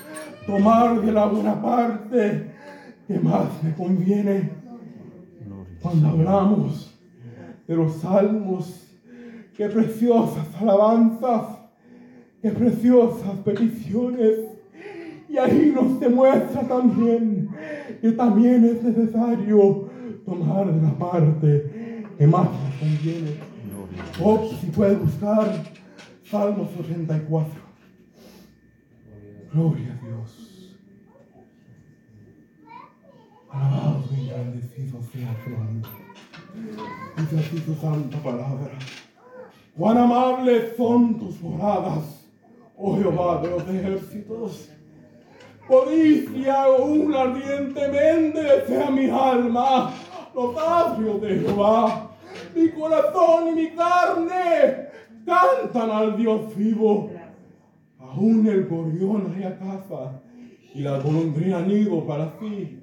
tomar 0.46 1.00
de 1.00 1.12
la 1.12 1.26
buena 1.26 1.60
parte 1.60 2.50
que 3.06 3.18
más 3.18 3.62
me 3.62 3.74
conviene. 3.74 4.50
Cuando 5.80 6.08
hablamos 6.08 6.98
de 7.66 7.76
los 7.76 7.96
salmos, 7.96 8.86
qué 9.56 9.68
preciosas 9.68 10.46
alabanzas, 10.60 11.58
qué 12.42 12.50
preciosas 12.50 13.36
peticiones. 13.44 14.38
Y 15.28 15.38
ahí 15.38 15.72
nos 15.74 16.00
demuestra 16.00 16.62
también 16.62 17.48
que 18.00 18.12
también 18.12 18.64
es 18.64 18.82
necesario 18.82 19.88
tomar 20.24 20.72
de 20.72 20.82
la 20.82 20.98
parte 20.98 22.04
que 22.18 22.26
más 22.26 22.44
nos 22.44 22.74
conviene. 22.78 23.30
Oh, 24.22 24.50
si 24.60 24.66
puede 24.66 24.96
buscar 24.96 25.48
Salmos 26.30 26.68
84. 26.78 27.69
Gloria 29.52 29.98
a 30.00 30.06
Dios. 30.06 30.76
Alabado 33.50 34.04
y 34.16 34.20
engrandecido 34.20 35.02
sea 35.02 35.36
tu 35.42 35.50
nombre. 35.50 35.90
Dice 37.16 37.60
tu 37.60 37.74
santa 37.74 38.18
palabra. 38.18 38.78
Cuán 39.76 39.98
amables 39.98 40.76
son 40.76 41.18
tus 41.18 41.40
moradas, 41.40 42.24
oh 42.76 42.96
Jehová 42.96 43.42
de 43.42 43.50
los 43.50 43.68
ejércitos. 43.68 44.68
Codicia 45.66 46.64
aún 46.64 47.14
ardientemente 47.14 48.42
desea 48.42 48.90
mi 48.90 49.10
alma 49.10 49.92
los 50.32 50.56
atrios 50.56 51.20
de 51.22 51.40
Jehová. 51.40 52.10
Mi 52.54 52.68
corazón 52.70 53.48
y 53.48 53.52
mi 53.52 53.70
carne 53.70 54.88
cantan 55.26 55.90
al 55.90 56.16
Dios 56.16 56.54
vivo. 56.56 57.10
Aún 58.12 58.44
el 58.48 58.66
gorrión 58.66 59.32
a 59.44 59.56
casa 59.56 60.20
y 60.74 60.80
la 60.80 60.98
golondrina 60.98 61.60
nido 61.60 62.04
para 62.04 62.34
sí, 62.40 62.80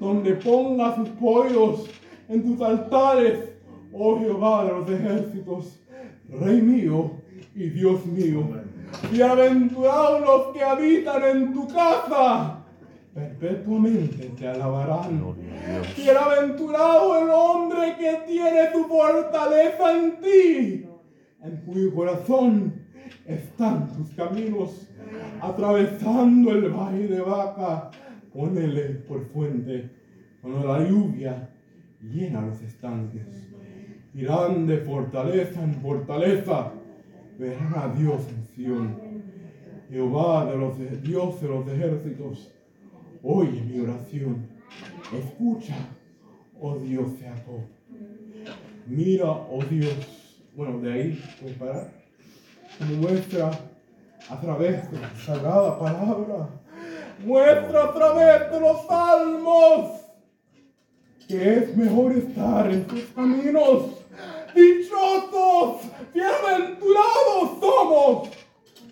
donde 0.00 0.32
ponga 0.34 0.96
sus 0.96 1.08
pollos 1.10 1.88
en 2.28 2.42
tus 2.42 2.60
altares, 2.60 3.52
oh 3.92 4.18
Jehová 4.18 4.64
de 4.64 4.72
los 4.72 4.90
ejércitos, 4.90 5.80
Rey 6.28 6.60
mío 6.60 7.12
y 7.54 7.68
Dios 7.70 8.04
mío. 8.06 8.42
Bienaventurados 9.12 10.20
los 10.22 10.54
que 10.54 10.64
habitan 10.64 11.22
en 11.22 11.52
tu 11.52 11.68
casa, 11.68 12.64
perpetuamente 13.14 14.32
te 14.36 14.48
alabarán. 14.48 15.36
Bienaventurado 15.96 17.22
el 17.22 17.30
hombre 17.30 17.96
que 17.98 18.18
tiene 18.26 18.66
tu 18.72 18.84
fortaleza 18.84 19.96
en 19.96 20.20
ti, 20.20 20.86
en 21.44 21.56
cuyo 21.64 21.94
corazón 21.94 22.85
están 23.26 23.88
tus 23.88 24.10
caminos, 24.10 24.88
atravesando 25.40 26.52
el 26.52 26.70
valle 26.70 27.08
de 27.08 27.20
vaca, 27.20 27.90
ponele 28.32 28.84
por 29.08 29.24
fuente, 29.26 29.90
cuando 30.40 30.66
la 30.66 30.88
lluvia 30.88 31.50
llena 32.00 32.42
los 32.42 32.62
estanques. 32.62 33.48
Irán 34.14 34.66
de 34.66 34.78
fortaleza 34.78 35.62
en 35.62 35.74
fortaleza, 35.74 36.72
verán 37.38 37.74
a 37.76 37.88
Dios 37.88 38.22
en 38.28 38.46
Sion. 38.54 38.96
Jehová 39.90 40.46
de 40.46 40.56
los 40.56 41.02
Dios 41.02 41.40
de 41.40 41.48
los 41.48 41.68
ejércitos, 41.68 42.52
oye 43.22 43.62
mi 43.62 43.80
oración, 43.80 44.46
escucha, 45.12 45.76
oh 46.60 46.76
Dios 46.78 47.18
de 47.20 47.26
Jacob. 47.26 47.60
Mira, 48.86 49.30
oh 49.30 49.62
Dios, 49.68 50.40
bueno, 50.56 50.80
de 50.80 50.92
ahí 50.92 51.24
voy 51.42 51.52
parar 51.52 52.05
muestra 52.84 53.50
a 54.28 54.40
través 54.40 54.90
de 54.90 55.00
la 55.00 55.10
sagrada 55.14 55.78
palabra, 55.78 56.48
muestra 57.24 57.84
a 57.84 57.94
través 57.94 58.50
de 58.50 58.60
los 58.60 58.86
salmos 58.86 60.00
que 61.28 61.54
es 61.54 61.76
mejor 61.76 62.12
estar 62.12 62.70
en 62.70 62.86
tus 62.86 63.02
caminos. 63.14 63.82
Dichosos, 64.54 65.82
bienaventurados 66.14 67.60
somos 67.60 68.28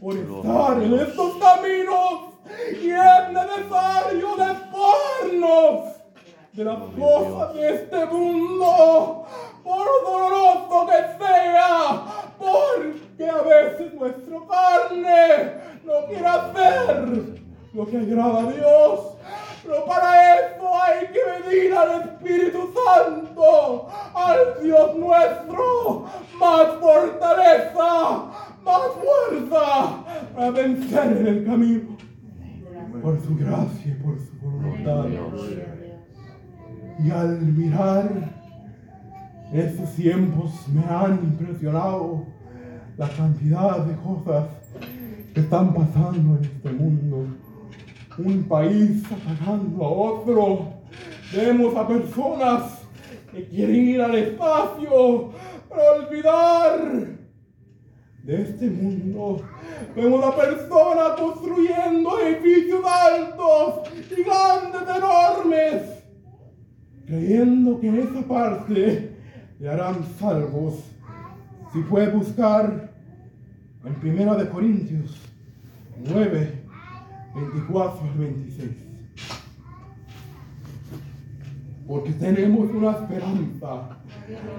por 0.01 0.15
estar 0.17 0.83
en 0.83 0.95
estos 0.95 1.37
caminos 1.37 2.35
y 2.83 2.91
es 2.91 3.33
necesario 3.33 4.37
despojarnos 4.37 5.95
de 6.53 6.65
las 6.65 6.79
cosas 6.79 7.55
de 7.55 7.75
este 7.75 8.07
mundo, 8.07 9.27
por 9.63 9.87
doloroso 10.05 10.87
que 10.87 11.25
sea, 11.25 12.05
a 13.31 13.43
veces 13.43 13.95
nuestra 13.95 14.39
carne 14.49 15.55
no 15.85 16.07
quiere 16.07 16.27
hacer 16.27 17.45
lo 17.73 17.87
que 17.87 17.97
agrada 17.99 18.41
a 18.41 18.53
Dios. 18.53 19.01
Pero 19.63 19.87
para 19.87 20.35
eso 20.35 20.83
hay 20.83 21.07
que 21.07 21.49
venir 21.49 21.75
al 21.75 22.03
Espíritu 22.03 22.71
Santo, 22.75 23.89
al 24.15 24.63
Dios 24.63 24.97
nuestro, 24.97 26.05
más 26.39 26.67
fortaleza, 26.81 28.27
más 28.63 28.83
fuerza 29.01 30.05
para 30.35 30.51
vencer 30.51 31.17
en 31.17 31.27
el 31.27 31.45
camino. 31.47 31.97
Por 33.03 33.21
su 33.21 33.37
gracia 33.37 33.91
y 33.91 34.03
por 34.03 34.19
su 34.19 34.39
voluntad. 34.41 35.07
Y 37.03 37.11
al 37.11 37.41
mirar 37.41 38.11
estos 39.53 39.91
tiempos 39.95 40.69
me 40.69 40.85
han 40.85 41.15
impresionado 41.25 42.27
la 42.97 43.09
cantidad 43.09 43.79
de 43.79 43.97
cosas 43.97 44.47
que 45.33 45.41
están 45.41 45.75
pasando 45.75 46.39
en 46.39 46.45
este 46.45 46.71
mundo. 46.71 47.27
Un 48.19 48.45
país 48.45 49.03
atacando 49.07 49.85
a 49.85 49.89
otro. 49.89 50.75
Vemos 51.35 51.77
a 51.77 51.89
personas 51.89 52.83
que 53.33 53.49
quieren 53.49 53.89
ir 53.89 54.01
al 54.01 54.15
espacio 54.15 55.33
para 55.69 55.93
olvidar 55.93 57.25
de 58.23 58.43
este 58.43 58.71
mundo. 58.71 59.43
Vemos 59.97 60.25
a 60.25 60.37
personas 60.37 61.21
construyendo 61.21 62.21
edificios 62.21 62.85
altos, 62.85 63.89
gigantes, 64.09 64.97
enormes, 64.97 65.83
creyendo 67.07 67.81
que 67.81 67.89
en 67.89 67.97
esa 67.99 68.23
parte 68.29 69.17
le 69.59 69.69
harán 69.69 70.05
salvos. 70.19 70.94
Si 71.75 71.81
puede 71.81 72.09
buscar 72.11 72.89
en 73.85 73.95
Primera 73.97 74.37
de 74.37 74.49
Corintios 74.49 75.21
9, 76.09 76.63
24 77.35 78.01
al 78.01 78.17
26. 78.17 78.71
Porque 81.89 82.13
tenemos 82.13 82.71
una 82.71 82.93
esperanza, 82.93 83.99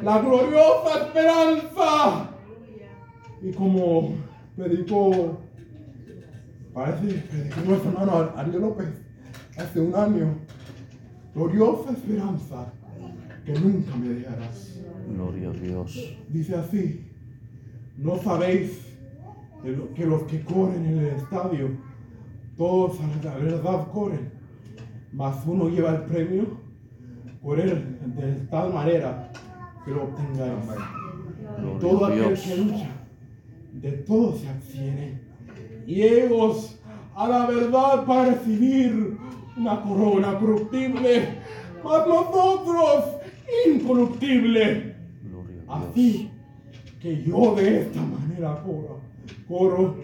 la 0.03 0.19
gloriosa 0.19 1.05
esperanza. 1.05 2.29
Y 3.41 3.53
como 3.53 4.15
predicó, 4.57 5.39
parece 6.73 7.07
que 7.07 7.21
predicó 7.21 7.61
nuestro 7.61 7.91
hermano 7.91 8.31
Ariel 8.35 8.59
López 8.59 8.89
hace 9.57 9.79
un 9.79 9.95
año, 9.95 10.35
gloriosa 11.33 11.91
esperanza 11.91 12.73
que 13.45 13.53
nunca 13.53 13.95
me 13.95 14.09
dejarás. 14.09 14.81
Gloria 15.13 15.49
a 15.49 15.53
Dios. 15.53 16.17
Dice 16.29 16.55
así, 16.55 17.04
no 17.97 18.17
sabéis 18.17 18.81
que 19.95 20.05
los 20.05 20.23
que 20.23 20.43
corren 20.43 20.85
en 20.85 20.97
el 20.99 21.05
estadio, 21.07 21.69
todos 22.57 22.97
a 22.99 23.25
la 23.25 23.35
verdad 23.35 23.87
corren, 23.91 24.31
mas 25.11 25.37
uno 25.45 25.69
lleva 25.69 25.95
el 25.95 26.01
premio 26.03 26.45
correr 27.41 27.99
de 28.15 28.33
tal 28.49 28.73
manera 28.73 29.31
que 29.83 29.91
lo 29.91 30.03
obtengáis. 30.03 30.53
Todo 31.79 32.05
aquel 32.05 32.39
que 32.39 32.57
lucha, 32.57 32.89
de 33.73 33.91
todo 33.91 34.37
se 34.37 34.49
abstiene. 34.49 35.21
Y 35.87 36.01
ellos 36.01 36.79
a 37.15 37.27
la 37.27 37.45
verdad 37.45 38.05
para 38.05 38.31
recibir 38.31 39.17
una 39.57 39.81
corona 39.81 40.37
corruptible, 40.39 41.39
mas 41.83 42.07
nosotros 42.07 43.05
incorruptible. 43.67 44.95
Así 45.67 46.31
que 47.05 47.23
yo 47.23 47.53
de 47.53 47.81
esta 47.81 48.01
manera 48.01 48.63
corro, 48.63 48.99
corro, 49.47 49.95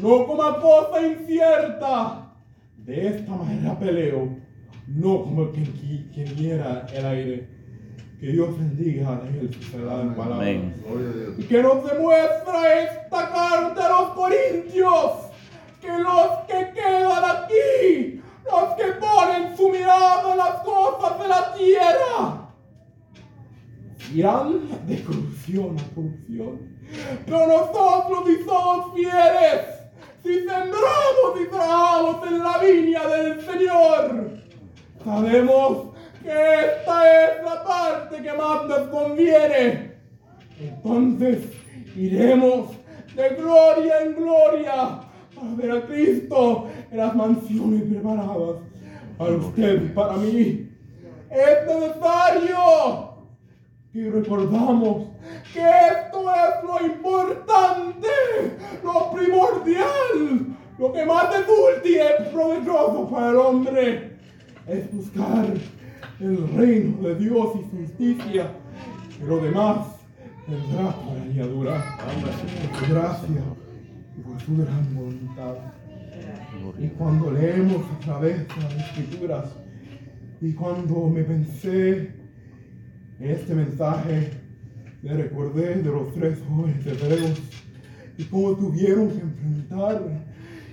no 0.00 0.26
como 0.26 0.58
cosa 0.58 1.06
incierta, 1.06 2.32
de 2.78 3.08
esta 3.08 3.32
manera 3.34 3.78
peleo, 3.78 4.30
no 4.86 5.22
como 5.22 5.50
quien, 5.50 5.66
quien 6.14 6.34
quiera 6.34 6.86
el 6.94 7.04
aire. 7.04 7.48
Que 8.18 8.28
Dios 8.28 8.58
bendiga 8.58 9.10
a 9.10 9.28
él 9.28 9.50
palabra. 10.16 10.50
Y 11.36 11.42
que 11.42 11.62
nos 11.62 11.84
demuestra 11.84 12.80
esta 12.84 13.30
carta 13.30 13.86
a 13.86 14.00
los 14.00 14.10
corintios 14.14 15.12
que 15.78 15.98
los 15.98 16.38
que 16.48 16.72
quedan 16.72 17.22
aquí, 17.22 18.22
los 18.46 18.74
que 18.76 18.92
ponen 18.98 19.54
su 19.54 19.68
mirada 19.68 20.32
en 20.32 20.38
las 20.38 20.62
cosas 20.62 21.18
de 21.18 21.28
la 21.28 21.54
tierra, 21.54 22.35
irán 24.14 24.68
de 24.86 25.02
corrupción 25.02 25.76
a 25.78 25.94
corrupción. 25.94 26.60
Pero 27.24 27.46
nosotros 27.46 28.24
si 28.26 28.44
somos 28.44 28.94
fieles, 28.94 29.76
si 30.22 30.38
sembramos 30.40 31.40
y 31.40 31.46
trabajamos 31.48 32.26
en 32.26 32.38
la 32.38 32.58
viña 32.58 33.06
del 33.06 33.40
Señor, 33.40 34.30
sabemos 35.04 35.88
que 36.22 36.30
esta 36.30 37.24
es 37.24 37.44
la 37.44 37.64
parte 37.64 38.22
que 38.22 38.32
más 38.32 38.66
nos 38.66 38.88
conviene. 38.88 39.92
Entonces 40.60 41.38
iremos 41.96 42.70
de 43.14 43.28
gloria 43.30 44.02
en 44.02 44.14
gloria 44.14 45.00
para 45.34 45.54
ver 45.56 45.70
a 45.70 45.86
Cristo 45.86 46.68
en 46.90 46.98
las 46.98 47.14
mansiones 47.14 47.82
preparadas 47.82 48.56
para 49.18 49.32
usted 49.32 49.82
y 49.82 49.88
para 49.88 50.14
mí. 50.14 50.70
Es 51.30 51.66
necesario 51.66 53.15
y 53.96 54.10
recordamos 54.10 55.08
que 55.54 55.60
esto 55.60 56.30
es 56.30 56.64
lo 56.64 56.86
importante, 56.86 58.08
lo 58.84 59.10
primordial, 59.10 60.54
lo 60.78 60.92
que 60.92 61.06
más 61.06 61.24
útil 61.40 61.92
y 61.92 61.94
es 61.94 62.28
provechoso 62.30 63.08
para 63.10 63.30
el 63.30 63.36
hombre, 63.38 64.18
es 64.66 64.92
buscar 64.92 65.46
el 66.20 66.48
reino 66.54 67.08
de 67.08 67.14
Dios 67.14 67.48
y 67.54 67.70
su 67.70 67.76
justicia, 67.86 68.50
y 69.18 69.24
lo 69.24 69.38
demás 69.38 69.86
vendrá 70.46 70.92
por 70.92 71.16
añadidura, 71.16 71.96
por 71.96 72.78
su 72.78 72.92
gracia 72.92 73.42
y 74.14 74.20
por 74.20 74.40
su 74.42 74.56
gran 74.58 74.94
voluntad. 74.94 75.54
Y 76.78 76.88
cuando 76.88 77.30
leemos 77.30 77.82
a 77.96 78.04
través 78.04 78.46
de 78.46 78.62
las 78.62 78.74
escrituras, 78.74 79.56
y 80.42 80.52
cuando 80.52 81.08
me 81.08 81.22
pensé 81.22 82.25
en 83.18 83.30
este 83.30 83.54
mensaje 83.54 84.30
le 85.02 85.14
recordé 85.14 85.76
de 85.76 85.90
los 85.90 86.12
tres 86.14 86.38
jóvenes 86.48 86.86
hebreos 86.86 87.40
y 88.18 88.24
cómo 88.24 88.56
tuvieron 88.56 89.10
que 89.10 89.20
enfrentar. 89.20 90.02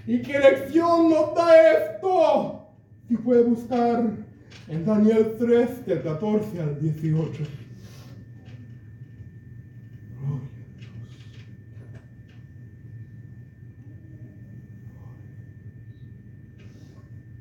¿Y 0.08 0.22
qué 0.22 0.40
lección 0.40 1.10
nos 1.10 1.36
da 1.36 1.72
esto? 1.72 2.68
Si 3.08 3.18
puede 3.18 3.44
buscar 3.44 4.12
en 4.68 4.86
Daniel 4.86 5.36
3, 5.40 5.86
del 5.86 6.04
14 6.04 6.62
al 6.62 6.80
18. 6.80 7.44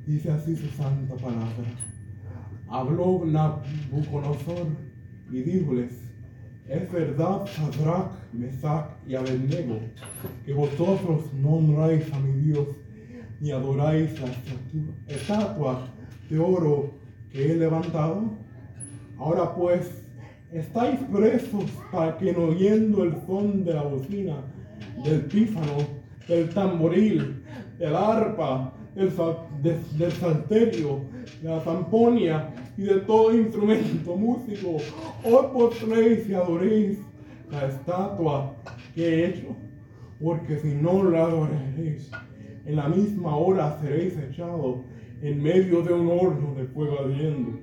Dice 0.06 0.30
así 0.30 0.56
su 0.56 0.68
santa 0.76 1.14
palabra. 1.14 1.48
Habló 2.68 3.24
Nabucodonosor 3.24 4.91
y 5.32 5.42
díjoles, 5.42 5.92
es 6.68 6.92
verdad, 6.92 7.46
Sadrach, 7.46 8.12
Mesach 8.32 8.86
y 9.06 9.14
Abednego, 9.14 9.80
que 10.44 10.52
vosotros 10.52 11.32
no 11.32 11.54
honráis 11.54 12.04
a 12.12 12.20
mi 12.20 12.32
Dios, 12.42 12.68
ni 13.40 13.50
adoráis 13.50 14.10
la 14.20 14.28
estatua 15.14 15.88
de 16.28 16.38
oro 16.38 16.92
que 17.30 17.52
he 17.52 17.56
levantado. 17.56 18.30
Ahora 19.18 19.54
pues, 19.54 20.04
estáis 20.52 21.00
presos 21.10 21.64
para 21.90 22.16
que 22.18 22.32
no 22.32 22.44
oyendo 22.44 23.02
el 23.04 23.16
son 23.26 23.64
de 23.64 23.74
la 23.74 23.82
bocina, 23.82 24.36
del 25.02 25.22
pífano, 25.22 25.78
del 26.28 26.50
tamboril, 26.50 27.42
del 27.78 27.96
arpa, 27.96 28.72
del, 28.94 29.10
del 29.98 30.12
salterio, 30.12 31.00
de 31.42 31.48
la 31.48 31.60
zamponia 31.60 32.50
y 32.76 32.82
de 32.82 33.00
todo 33.00 33.34
instrumento 33.34 34.16
músico, 34.16 34.76
os 35.24 35.46
postréis 35.46 36.28
y 36.28 36.34
adoréis 36.34 36.98
la 37.50 37.68
estatua 37.68 38.54
que 38.94 39.06
he 39.06 39.26
hecho, 39.28 39.56
porque 40.20 40.58
si 40.58 40.74
no 40.74 41.04
la 41.04 41.24
adoraréis, 41.24 42.10
en 42.64 42.76
la 42.76 42.88
misma 42.88 43.36
hora 43.36 43.78
seréis 43.80 44.16
echados 44.18 44.80
en 45.20 45.42
medio 45.42 45.82
de 45.82 45.92
un 45.92 46.08
horno 46.08 46.54
de 46.54 46.64
fuego 46.66 47.00
ardiendo. 47.00 47.58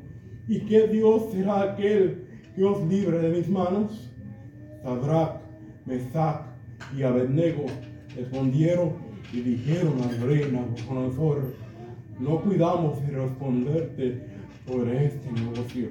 ¿Y 0.48 0.62
qué 0.62 0.88
Dios 0.88 1.32
será 1.32 1.62
aquel 1.62 2.26
que 2.56 2.63
os 2.63 2.86
libre 2.88 3.19
de 3.19 3.30
mis 3.30 3.50
manos? 3.50 4.12
Sadrach, 4.84 5.41
Mesach 5.86 6.41
y 6.95 7.04
Abednego 7.04 7.65
respondieron 8.15 8.93
y 9.34 9.41
dijeron 9.41 10.02
al 10.02 10.22
rey 10.22 10.50
Nabucodonosor, 10.52 11.54
no 12.19 12.41
cuidamos 12.41 13.02
de 13.06 13.12
responderte 13.12 14.38
este 14.78 15.32
negocio. 15.32 15.90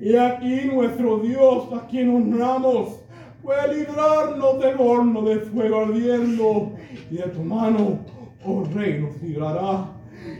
Y 0.00 0.14
aquí 0.14 0.70
nuestro 0.72 1.18
Dios, 1.18 1.72
a 1.72 1.86
quien 1.88 2.14
honramos, 2.14 3.00
puede 3.42 3.78
librarnos 3.78 4.60
del 4.60 4.76
horno 4.78 5.22
de 5.22 5.40
fuego 5.40 5.80
ardiendo, 5.80 6.72
y 7.10 7.16
de 7.16 7.24
tu 7.24 7.42
mano, 7.42 7.98
oh 8.44 8.64
rey, 8.74 9.00
nos 9.00 9.20
librará. 9.20 9.92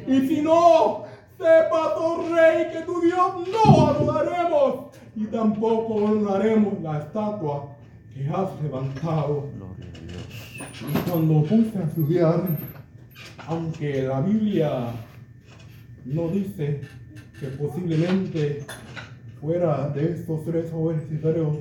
Y 0.07 0.21
si 0.29 0.43
no, 0.43 1.05
sepas, 1.37 1.93
oh 1.97 2.25
rey, 2.33 2.69
que 2.73 2.83
tu 2.83 3.01
Dios 3.01 3.49
no 3.51 3.87
adoraremos, 3.89 4.97
y 5.17 5.25
tampoco 5.27 5.95
honraremos 5.95 6.81
la 6.81 6.99
estatua 6.99 7.77
que 8.15 8.29
has 8.29 8.63
levantado. 8.63 9.49
Y 10.81 11.11
cuando 11.11 11.43
puse 11.43 11.79
a 11.79 11.83
estudiar, 11.83 12.47
aunque 13.49 14.03
la 14.03 14.21
Biblia 14.21 14.93
no 16.05 16.29
dice 16.29 16.83
que 17.39 17.47
posiblemente 17.49 18.65
fuera 19.41 19.89
de 19.91 20.13
estos 20.13 20.45
tres 20.45 20.67
hebreos 20.73 21.59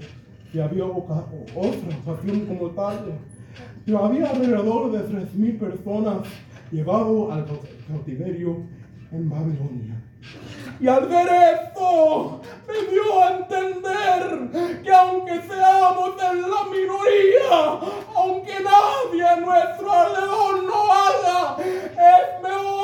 que 0.52 0.62
había 0.62 0.86
otra 0.86 1.26
ocasión 1.56 2.46
como 2.46 2.72
tal, 2.72 3.20
pero 3.86 4.06
había 4.06 4.30
alrededor 4.30 4.92
de 4.92 5.00
tres 5.00 5.34
mil 5.36 5.58
personas 5.58 6.28
llevado 6.72 7.32
al 7.32 7.46
cautiverio 7.88 8.64
en 9.12 9.30
Babilonia. 9.30 10.02
Y 10.80 10.88
al 10.88 11.08
ver 11.08 11.28
esto, 11.28 12.42
me 12.68 12.92
dio 12.92 13.24
a 13.24 13.38
entender 13.38 14.82
que 14.84 14.94
aunque 14.94 15.42
seamos 15.42 16.12
en 16.22 16.42
la 16.42 16.64
minoría, 16.72 17.80
aunque 18.16 18.54
nadie 18.64 19.28
a 19.28 19.40
nuestro 19.40 19.92
alrededor 19.92 20.64
no 20.64 20.84
haga, 20.92 21.58
es 21.64 22.44
mejor, 22.44 22.77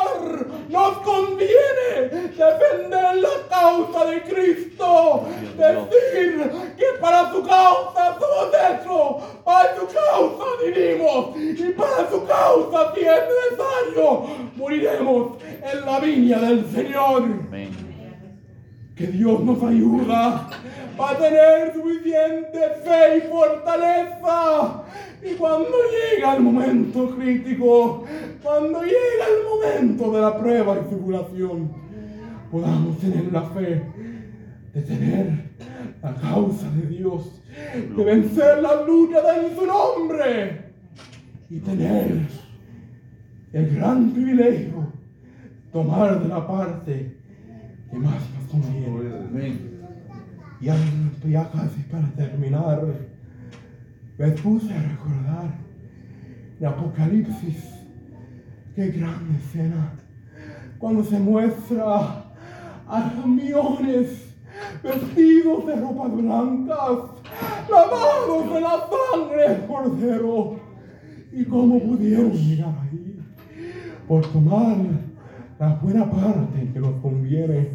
nos 0.74 0.98
conviene 1.00 2.10
defender 2.36 3.16
la 3.18 3.48
causa 3.48 4.06
de 4.06 4.24
Cristo, 4.24 5.24
decir 5.56 6.52
que 6.76 6.86
para 7.00 7.32
su 7.32 7.44
causa 7.44 8.18
somos 8.20 8.50
hechos, 8.54 9.24
para 9.46 9.76
su 9.76 9.86
causa 9.86 10.46
vivimos 10.66 11.38
y 11.38 11.72
para 11.74 12.10
su 12.10 12.26
causa 12.26 12.92
si 12.96 13.02
es 13.02 13.22
necesario 13.34 14.24
moriremos 14.56 15.38
en 15.44 15.86
la 15.86 16.00
viña 16.00 16.40
del 16.40 16.66
Señor. 16.72 17.24
Que 18.96 19.08
Dios 19.08 19.40
nos 19.42 19.62
ayuda 19.64 20.50
a 21.00 21.18
tener 21.18 21.74
suficiente 21.74 22.60
fe 22.84 23.18
y 23.18 23.22
fortaleza. 23.30 24.84
Y 25.26 25.36
cuando 25.36 25.70
llega 25.70 26.36
el 26.36 26.44
momento 26.44 27.16
crítico, 27.16 28.06
cuando 28.42 28.82
llega 28.82 29.26
el 29.30 29.46
momento 29.48 30.12
de 30.12 30.22
la 30.22 30.38
prueba 30.38 30.78
y 30.80 30.90
tribulación, 30.90 31.72
podamos 32.52 32.98
tener 33.00 33.32
la 33.32 33.42
fe 33.44 33.84
de 34.74 34.82
tener 34.82 35.50
la 36.02 36.16
causa 36.16 36.70
de 36.72 36.88
Dios, 36.88 37.42
de 37.96 38.04
vencer 38.04 38.62
la 38.62 38.84
lucha 38.84 39.20
en 39.38 39.56
su 39.56 39.66
nombre 39.66 40.74
y 41.50 41.60
tener 41.60 42.18
el 43.54 43.76
gran 43.76 44.12
privilegio 44.12 44.92
tomar 45.72 46.22
de 46.22 46.28
la 46.28 46.48
parte 46.48 47.18
que 47.90 47.98
más 47.98 48.22
nos 48.36 48.50
conviene. 48.50 49.74
Ya, 50.62 50.76
ya 51.26 51.52
casi 51.52 51.82
para 51.92 52.08
terminar, 52.12 52.86
me 54.18 54.32
puse 54.32 54.74
a 54.74 54.82
recordar 54.82 55.58
el 56.60 56.66
Apocalipsis. 56.66 57.70
Qué 58.76 58.88
gran 58.90 59.36
escena. 59.36 59.94
Cuando 60.80 61.04
se 61.04 61.20
muestra 61.20 62.26
a 62.88 63.14
camiones 63.22 64.34
vestidos 64.84 65.68
de 65.68 65.76
ropas 65.76 66.16
blancas, 66.16 67.00
lavados 67.70 68.54
de 68.54 68.62
la 68.62 68.88
sangre 68.90 69.50
del 69.50 69.66
cordero. 69.68 70.60
¿Y 71.32 71.46
cómo 71.46 71.80
pudieron 71.80 72.32
llegar 72.32 72.76
ahí? 72.84 73.20
Por 74.08 74.26
tomar 74.28 74.78
la 75.60 75.76
buena 75.76 76.10
parte 76.10 76.70
que 76.72 76.80
nos 76.80 77.02
conviene 77.02 77.72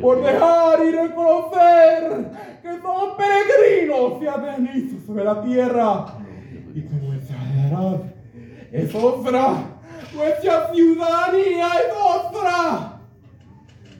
por 0.00 0.22
dejar 0.22 0.84
y 0.84 0.90
reconocer 0.90 2.30
que 2.62 2.80
somos 2.80 3.16
peregrinos 3.16 4.22
y 4.22 4.26
advenizos 4.26 5.04
sobre 5.06 5.24
la 5.24 5.42
tierra. 5.42 6.06
Y 6.74 6.82
que 6.82 6.94
nuestra 6.94 7.36
edad 7.66 8.02
es 8.70 8.94
otra, 8.94 9.78
nuestra 10.14 10.72
ciudadanía 10.72 11.66
es 11.66 11.94
otra, 11.96 13.00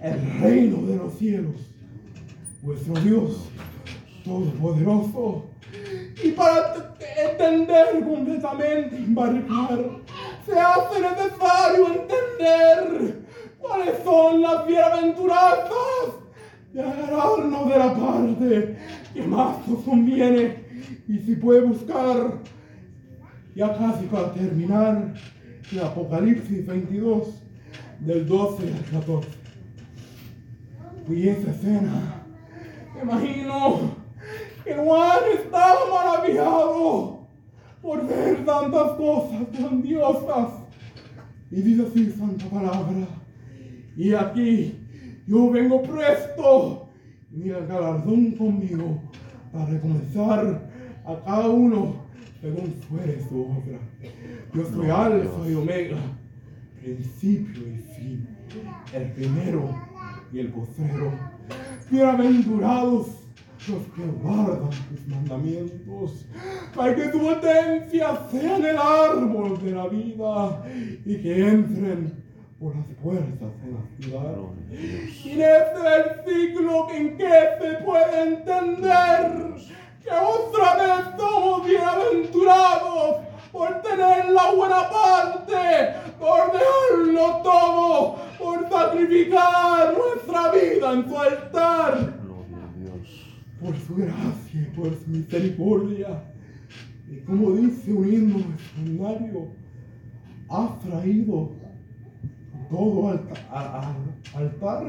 el 0.02 0.40
reino 0.40 0.86
de 0.86 0.96
los 0.96 1.14
cielos, 1.14 1.56
vuestro 2.62 2.94
Dios 3.00 3.50
todopoderoso. 4.24 5.46
Y 6.22 6.30
para 6.32 6.74
entender 7.16 8.04
completamente, 8.04 8.96
embarcar, 8.96 9.78
se 10.44 10.58
hace 10.58 11.00
necesario 11.00 11.86
entender 11.86 13.27
¿Cuáles 13.58 14.02
son 14.04 14.42
las 14.42 14.66
bienaventuranzas? 14.66 16.14
De 16.72 16.82
agarrarnos 16.82 17.68
de 17.68 17.78
la 17.78 17.94
parte 17.94 18.78
que 19.14 19.22
más 19.22 19.66
nos 19.66 19.82
conviene. 19.84 20.64
Y 21.08 21.18
si 21.18 21.36
puede 21.36 21.62
buscar, 21.62 22.38
ya 23.54 23.76
casi 23.76 24.06
para 24.06 24.32
terminar, 24.32 25.14
el 25.72 25.80
Apocalipsis 25.80 26.66
22, 26.66 27.42
del 28.00 28.26
12 28.26 28.74
al 28.74 29.00
14. 29.00 29.28
Y 31.08 31.28
esa 31.28 31.50
escena, 31.50 32.24
me 32.94 33.02
imagino 33.02 33.96
que 34.64 34.74
Juan 34.74 35.18
estaba 35.38 35.80
maravillado 35.90 37.26
por 37.80 38.06
ver 38.06 38.44
tantas 38.44 38.92
cosas 38.92 39.40
grandiosas. 39.52 40.48
Y 41.50 41.62
dice 41.62 41.86
así, 41.90 42.12
Santa 42.12 42.44
Palabra. 42.46 43.06
Y 43.98 44.14
aquí 44.14 44.74
yo 45.26 45.50
vengo 45.50 45.82
presto. 45.82 46.88
Mira 47.32 47.58
el 47.58 47.66
galardón 47.66 48.30
conmigo 48.30 49.02
para 49.52 49.66
recompensar 49.66 50.70
a 51.04 51.24
cada 51.24 51.48
uno 51.48 52.06
según 52.40 52.74
fuere 52.88 53.20
su 53.28 53.40
obra. 53.42 53.80
Yo 54.54 54.64
soy 54.66 54.88
Alfa 54.88 55.50
y 55.50 55.54
Omega, 55.54 55.96
principio 56.80 57.60
y 57.66 57.78
fin, 57.96 58.28
el 58.94 59.10
primero 59.14 59.68
y 60.32 60.38
el 60.38 60.48
postrero. 60.52 61.12
Bienaventurados 61.90 63.06
los 63.68 63.82
que 63.96 64.06
guardan 64.22 64.70
tus 64.70 65.08
mandamientos, 65.08 66.24
para 66.72 66.94
que 66.94 67.08
tu 67.08 67.18
potencia 67.18 68.16
sea 68.30 68.56
en 68.58 68.64
el 68.64 68.76
árbol 68.78 69.60
de 69.60 69.72
la 69.72 69.88
vida 69.88 70.64
y 71.04 71.16
que 71.16 71.48
entren 71.48 72.27
por 72.58 72.74
las 72.74 72.86
puertas 73.02 73.50
de 73.62 73.72
la 73.72 73.82
ciudad. 74.00 74.36
Y 75.24 75.30
en 75.30 75.42
este 75.42 75.80
versículo 75.80 76.90
en 76.90 77.16
que 77.16 77.30
se 77.60 77.84
puede 77.84 78.22
entender 78.22 79.54
que 80.02 80.10
otra 80.10 80.74
vez 80.76 81.06
somos 81.16 81.66
bienaventurados 81.66 83.16
por 83.52 83.80
tener 83.82 84.30
la 84.30 84.52
buena 84.52 84.90
parte, 84.90 85.94
por 86.18 86.52
dejarlo 86.52 87.42
todo, 87.42 88.16
por 88.38 88.68
sacrificar 88.68 89.94
nuestra 89.96 90.50
vida 90.52 90.92
en 90.94 91.08
su 91.08 91.18
altar. 91.18 92.18
Por 93.60 93.76
su 93.76 93.96
gracia 93.96 94.60
y 94.60 94.76
por 94.76 94.94
su 94.98 95.10
misericordia. 95.10 96.24
Y 97.08 97.20
como 97.20 97.52
dice 97.52 97.92
un 97.92 98.12
himno 98.12 98.38
extraordinario, 98.38 99.48
ha 100.48 100.78
traído 100.78 101.57
todo 102.70 103.08
altar, 103.08 103.94
altar. 104.34 104.82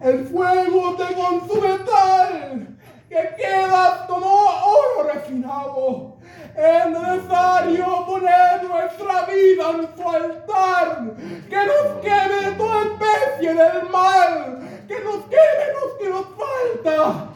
El 0.00 0.26
fuego 0.26 0.96
te 0.96 1.14
consume 1.14 1.78
tal 1.84 2.78
que 3.08 3.36
quedas 3.36 4.06
como 4.08 4.26
oro 4.26 5.12
refinado. 5.12 6.16
Es 6.56 6.90
necesario 6.90 7.84
poner 8.06 8.64
nuestra 8.68 9.26
vida 9.26 9.70
en 9.70 9.88
su 9.96 10.08
altar, 10.08 11.14
que 11.48 11.56
nos 11.56 12.00
queme 12.02 12.56
toda 12.56 12.82
especie 12.82 13.54
del 13.54 13.88
mal, 13.90 14.58
que 14.86 14.94
nos 15.04 15.24
queme 15.24 15.66
lo 15.74 15.98
que 15.98 16.10
nos 16.10 16.26
falta, 16.36 17.28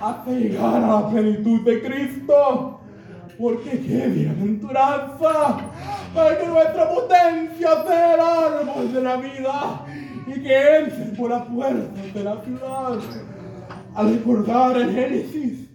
hasta 0.00 0.30
llegar 0.30 0.74
a 0.74 0.86
la 0.86 1.10
plenitud 1.10 1.60
de 1.64 1.82
Cristo. 1.82 2.80
Porque 3.38 3.70
qué 3.70 4.06
bienaventuranza 4.06 5.58
que 6.16 6.46
nuestra 6.48 6.88
potencia 6.88 7.82
sea 7.86 8.14
el 8.14 8.20
árbol 8.20 8.92
de 8.92 9.02
la 9.02 9.16
vida 9.16 9.84
y 10.26 10.40
que 10.40 10.78
entren 10.78 11.14
por 11.14 11.30
la 11.30 11.44
puerta 11.44 12.02
de 12.14 12.24
la 12.24 12.40
ciudad. 12.40 12.98
Al 13.94 14.14
recordar 14.14 14.80
en 14.80 14.94
Génesis, 14.94 15.68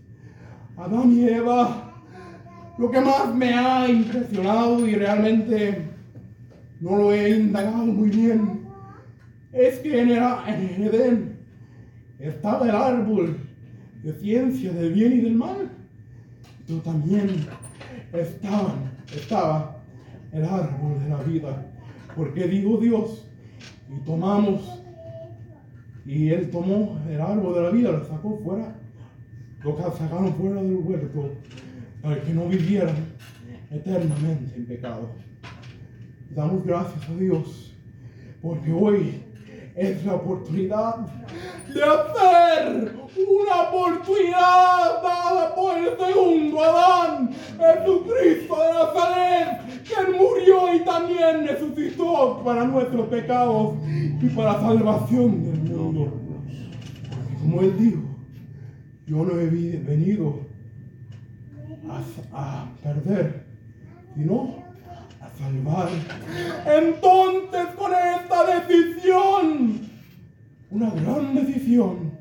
Adán 0.78 1.12
y 1.12 1.28
Eva, 1.28 1.94
lo 2.80 2.90
que 2.90 3.02
más 3.02 3.36
me 3.36 3.54
ha 3.54 3.88
impresionado 3.88 4.88
y 4.88 4.96
realmente 4.96 5.90
no 6.80 6.96
lo 6.96 7.14
he 7.14 7.38
indagado 7.38 7.86
muy 7.86 8.10
bien, 8.10 8.62
es 9.54 9.78
que 9.80 10.02
en, 10.02 10.10
en 10.10 10.84
Edén 10.84 11.40
estaba 12.18 12.66
el 12.66 12.76
árbol 12.76 13.38
de 14.02 14.14
ciencia 14.14 14.72
del 14.72 14.94
bien 14.94 15.14
y 15.14 15.22
del 15.22 15.36
mal, 15.36 15.70
pero 16.66 16.80
también 16.80 17.46
estaban, 18.12 18.92
estaba 19.16 19.81
el 20.32 20.46
árbol 20.46 21.00
de 21.00 21.10
la 21.10 21.24
vida. 21.24 21.66
Porque 22.16 22.48
digo 22.48 22.78
Dios, 22.78 23.28
y 23.90 24.00
tomamos, 24.06 24.82
y 26.06 26.30
Él 26.30 26.50
tomó 26.50 27.00
el 27.10 27.22
árbol 27.22 27.56
de 27.56 27.62
la 27.62 27.70
vida, 27.70 27.92
lo 27.92 28.06
sacó 28.06 28.40
fuera, 28.44 28.76
lo 29.64 29.78
sacaron 29.78 30.34
fuera 30.36 30.62
del 30.62 30.76
huerto, 30.76 31.32
para 32.02 32.22
que 32.22 32.34
no 32.34 32.48
vivieran 32.48 32.96
eternamente 33.70 34.56
en 34.56 34.66
pecado. 34.66 35.10
Damos 36.32 36.66
gracias 36.66 37.10
a 37.10 37.16
Dios, 37.16 37.74
porque 38.42 38.72
hoy 38.72 39.22
es 39.76 40.06
la 40.06 40.16
oportunidad 40.16 41.08
de 41.68 41.84
hacer 41.84 42.94
una 43.16 43.62
oportunidad 43.62 45.02
dada 45.04 45.56
por 45.56 45.78
el 45.78 45.98
segundo 45.98 46.64
Adán, 46.64 47.32
Jesucristo 47.58 48.56
de 48.60 48.74
Nazaret, 48.74 49.84
que 49.84 50.12
murió 50.12 50.76
y 50.76 50.80
también 50.86 51.48
resucitó 51.48 52.42
para 52.44 52.66
nuestros 52.66 53.08
pecados 53.08 53.76
y 53.88 54.28
para 54.30 54.60
salvación 54.60 55.44
del 55.44 55.76
mundo. 55.76 56.14
Porque 57.10 57.34
como 57.42 57.62
Él 57.62 57.78
dijo, 57.78 58.02
yo 59.06 59.26
no 59.26 59.40
he 59.40 59.46
venido 59.46 60.40
a, 62.34 62.62
a 62.62 62.66
perder, 62.82 63.46
sino 64.16 64.56
a 65.20 65.30
salvar. 65.38 65.90
Entonces 66.66 67.66
con 67.78 67.92
esta 67.92 68.60
decisión, 68.60 69.91
una 70.72 70.90
gran 70.90 71.36
decisión, 71.36 72.12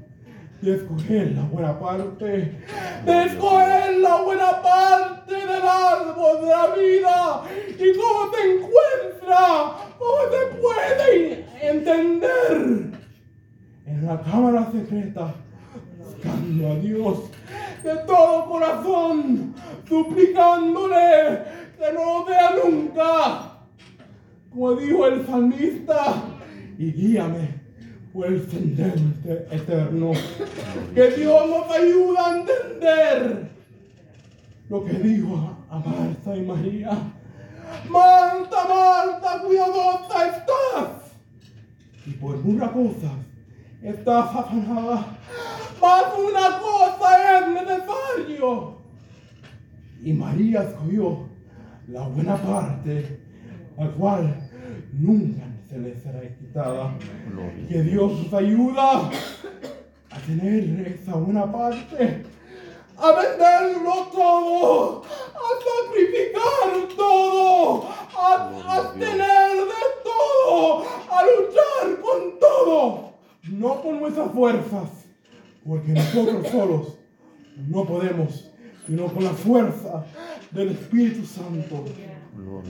de 0.60 0.74
escoger 0.74 1.32
la 1.32 1.42
buena 1.44 1.78
parte, 1.78 2.58
de 3.06 3.24
escoger 3.24 3.98
la 4.00 4.20
buena 4.22 4.60
parte 4.60 5.34
del 5.34 5.62
árbol 5.62 6.40
de 6.42 6.48
la 6.48 6.66
vida. 6.74 7.42
Y 7.78 7.96
cómo 7.96 8.30
se 8.34 8.40
encuentra, 8.52 9.72
cómo 9.98 10.18
se 10.30 10.42
puede 10.60 11.46
entender 11.62 12.90
en 13.86 14.06
la 14.06 14.20
cámara 14.20 14.70
secreta, 14.70 15.34
buscando 15.98 16.72
a 16.72 16.74
Dios 16.74 17.30
de 17.82 17.96
todo 18.06 18.46
corazón, 18.50 19.54
suplicándole 19.88 21.42
que 21.78 21.92
no 21.94 22.04
lo 22.04 22.24
vea 22.26 22.50
nunca, 22.62 23.52
como 24.50 24.74
dijo 24.74 25.06
el 25.06 25.26
salmista, 25.26 26.22
y 26.76 26.92
guíame 26.92 27.59
por 28.12 28.26
el 28.26 28.48
sendero 28.48 29.00
eterno. 29.50 30.12
Que 30.94 31.10
Dios 31.10 31.48
nos 31.48 31.70
ayude 31.70 32.18
a 32.18 32.38
entender 32.38 33.50
lo 34.68 34.84
que 34.84 34.92
dijo 34.94 35.56
a 35.68 35.78
Marta 35.78 36.36
y 36.36 36.42
María. 36.42 36.90
Marta, 37.88 38.56
Marta, 38.68 39.42
cuidadosa 39.44 40.26
estás. 40.26 41.12
Y 42.06 42.10
por 42.12 42.36
una 42.36 42.72
cosa 42.72 43.12
estás 43.82 44.34
afanada. 44.34 45.18
Más 45.80 46.04
una 46.18 46.60
cosa 46.60 47.38
es 47.38 47.48
necesario. 47.48 48.78
Y 50.02 50.12
María 50.12 50.62
escogió 50.62 51.28
la 51.88 52.06
buena 52.08 52.36
parte, 52.36 53.20
la 53.76 53.90
cual 53.92 54.50
nunca 54.92 55.49
se 55.70 55.78
le 55.78 55.94
será 56.00 56.20
quitada. 56.36 56.98
Que 57.68 57.82
Dios 57.82 58.24
nos 58.24 58.34
ayuda 58.34 59.08
a 60.10 60.18
tener 60.26 60.86
esa 60.88 61.14
buena 61.14 61.50
parte, 61.50 62.24
a 62.96 63.12
venderlo 63.12 64.08
todo, 64.12 65.02
a 65.04 65.48
sacrificar 65.86 66.96
todo, 66.96 67.88
a, 68.18 68.92
tener 68.98 69.16
de 69.16 69.86
todo, 70.02 70.84
a 71.08 71.22
luchar 71.22 72.00
con 72.02 72.38
todo, 72.40 73.12
no 73.52 73.80
con 73.80 74.00
nuestras 74.00 74.32
fuerzas, 74.32 74.88
porque 75.64 75.92
nosotros 75.92 76.48
solos 76.48 76.98
no 77.68 77.84
podemos, 77.84 78.50
sino 78.88 79.06
con 79.06 79.22
la 79.22 79.34
fuerza 79.34 80.04
del 80.50 80.70
Espíritu 80.70 81.24
Santo 81.24 81.84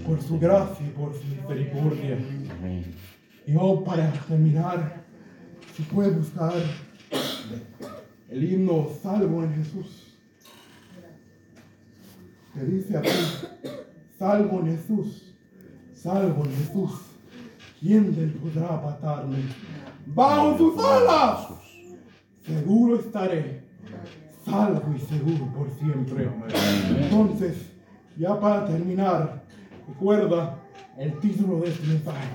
por 0.06 0.22
su 0.22 0.38
gracia 0.38 0.86
y 0.86 0.90
por 0.90 1.14
su 1.14 1.24
misericordia. 1.26 2.18
Y 3.46 3.54
oh, 3.58 3.82
para 3.84 4.10
terminar, 4.12 5.02
si 5.74 5.82
puede 5.82 6.10
buscar 6.10 6.52
el 8.28 8.44
himno 8.44 8.88
Salvo 9.02 9.42
en 9.42 9.54
Jesús. 9.54 10.06
Que 12.54 12.64
dice 12.64 12.96
así, 12.96 13.46
salvo 14.18 14.60
en 14.60 14.76
Jesús, 14.76 15.34
salvo 15.94 16.44
en 16.44 16.50
Jesús. 16.56 16.90
¿Quién 17.78 18.38
podrá 18.42 18.74
apartarme? 18.74 19.38
Bajo 20.06 20.58
sus 20.58 20.84
alas, 20.84 21.48
seguro 22.44 22.98
estaré, 22.98 23.62
salvo 24.44 24.94
y 24.94 25.00
seguro 25.00 25.52
por 25.54 25.70
siempre. 25.78 26.28
Entonces, 26.98 27.70
ya 28.18 28.38
para 28.38 28.66
terminar, 28.66 29.39
Recuerda 29.88 30.56
el 30.98 31.18
título 31.20 31.60
de 31.60 31.70
este 31.70 31.86
mensaje. 31.86 32.28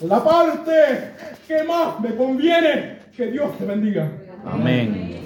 La 0.00 0.22
parte 0.22 0.72
que 1.46 1.62
más 1.64 2.00
me 2.00 2.14
conviene. 2.14 2.98
Que 3.16 3.30
Dios 3.30 3.56
te 3.58 3.64
bendiga. 3.64 4.10
Amén. 4.44 5.23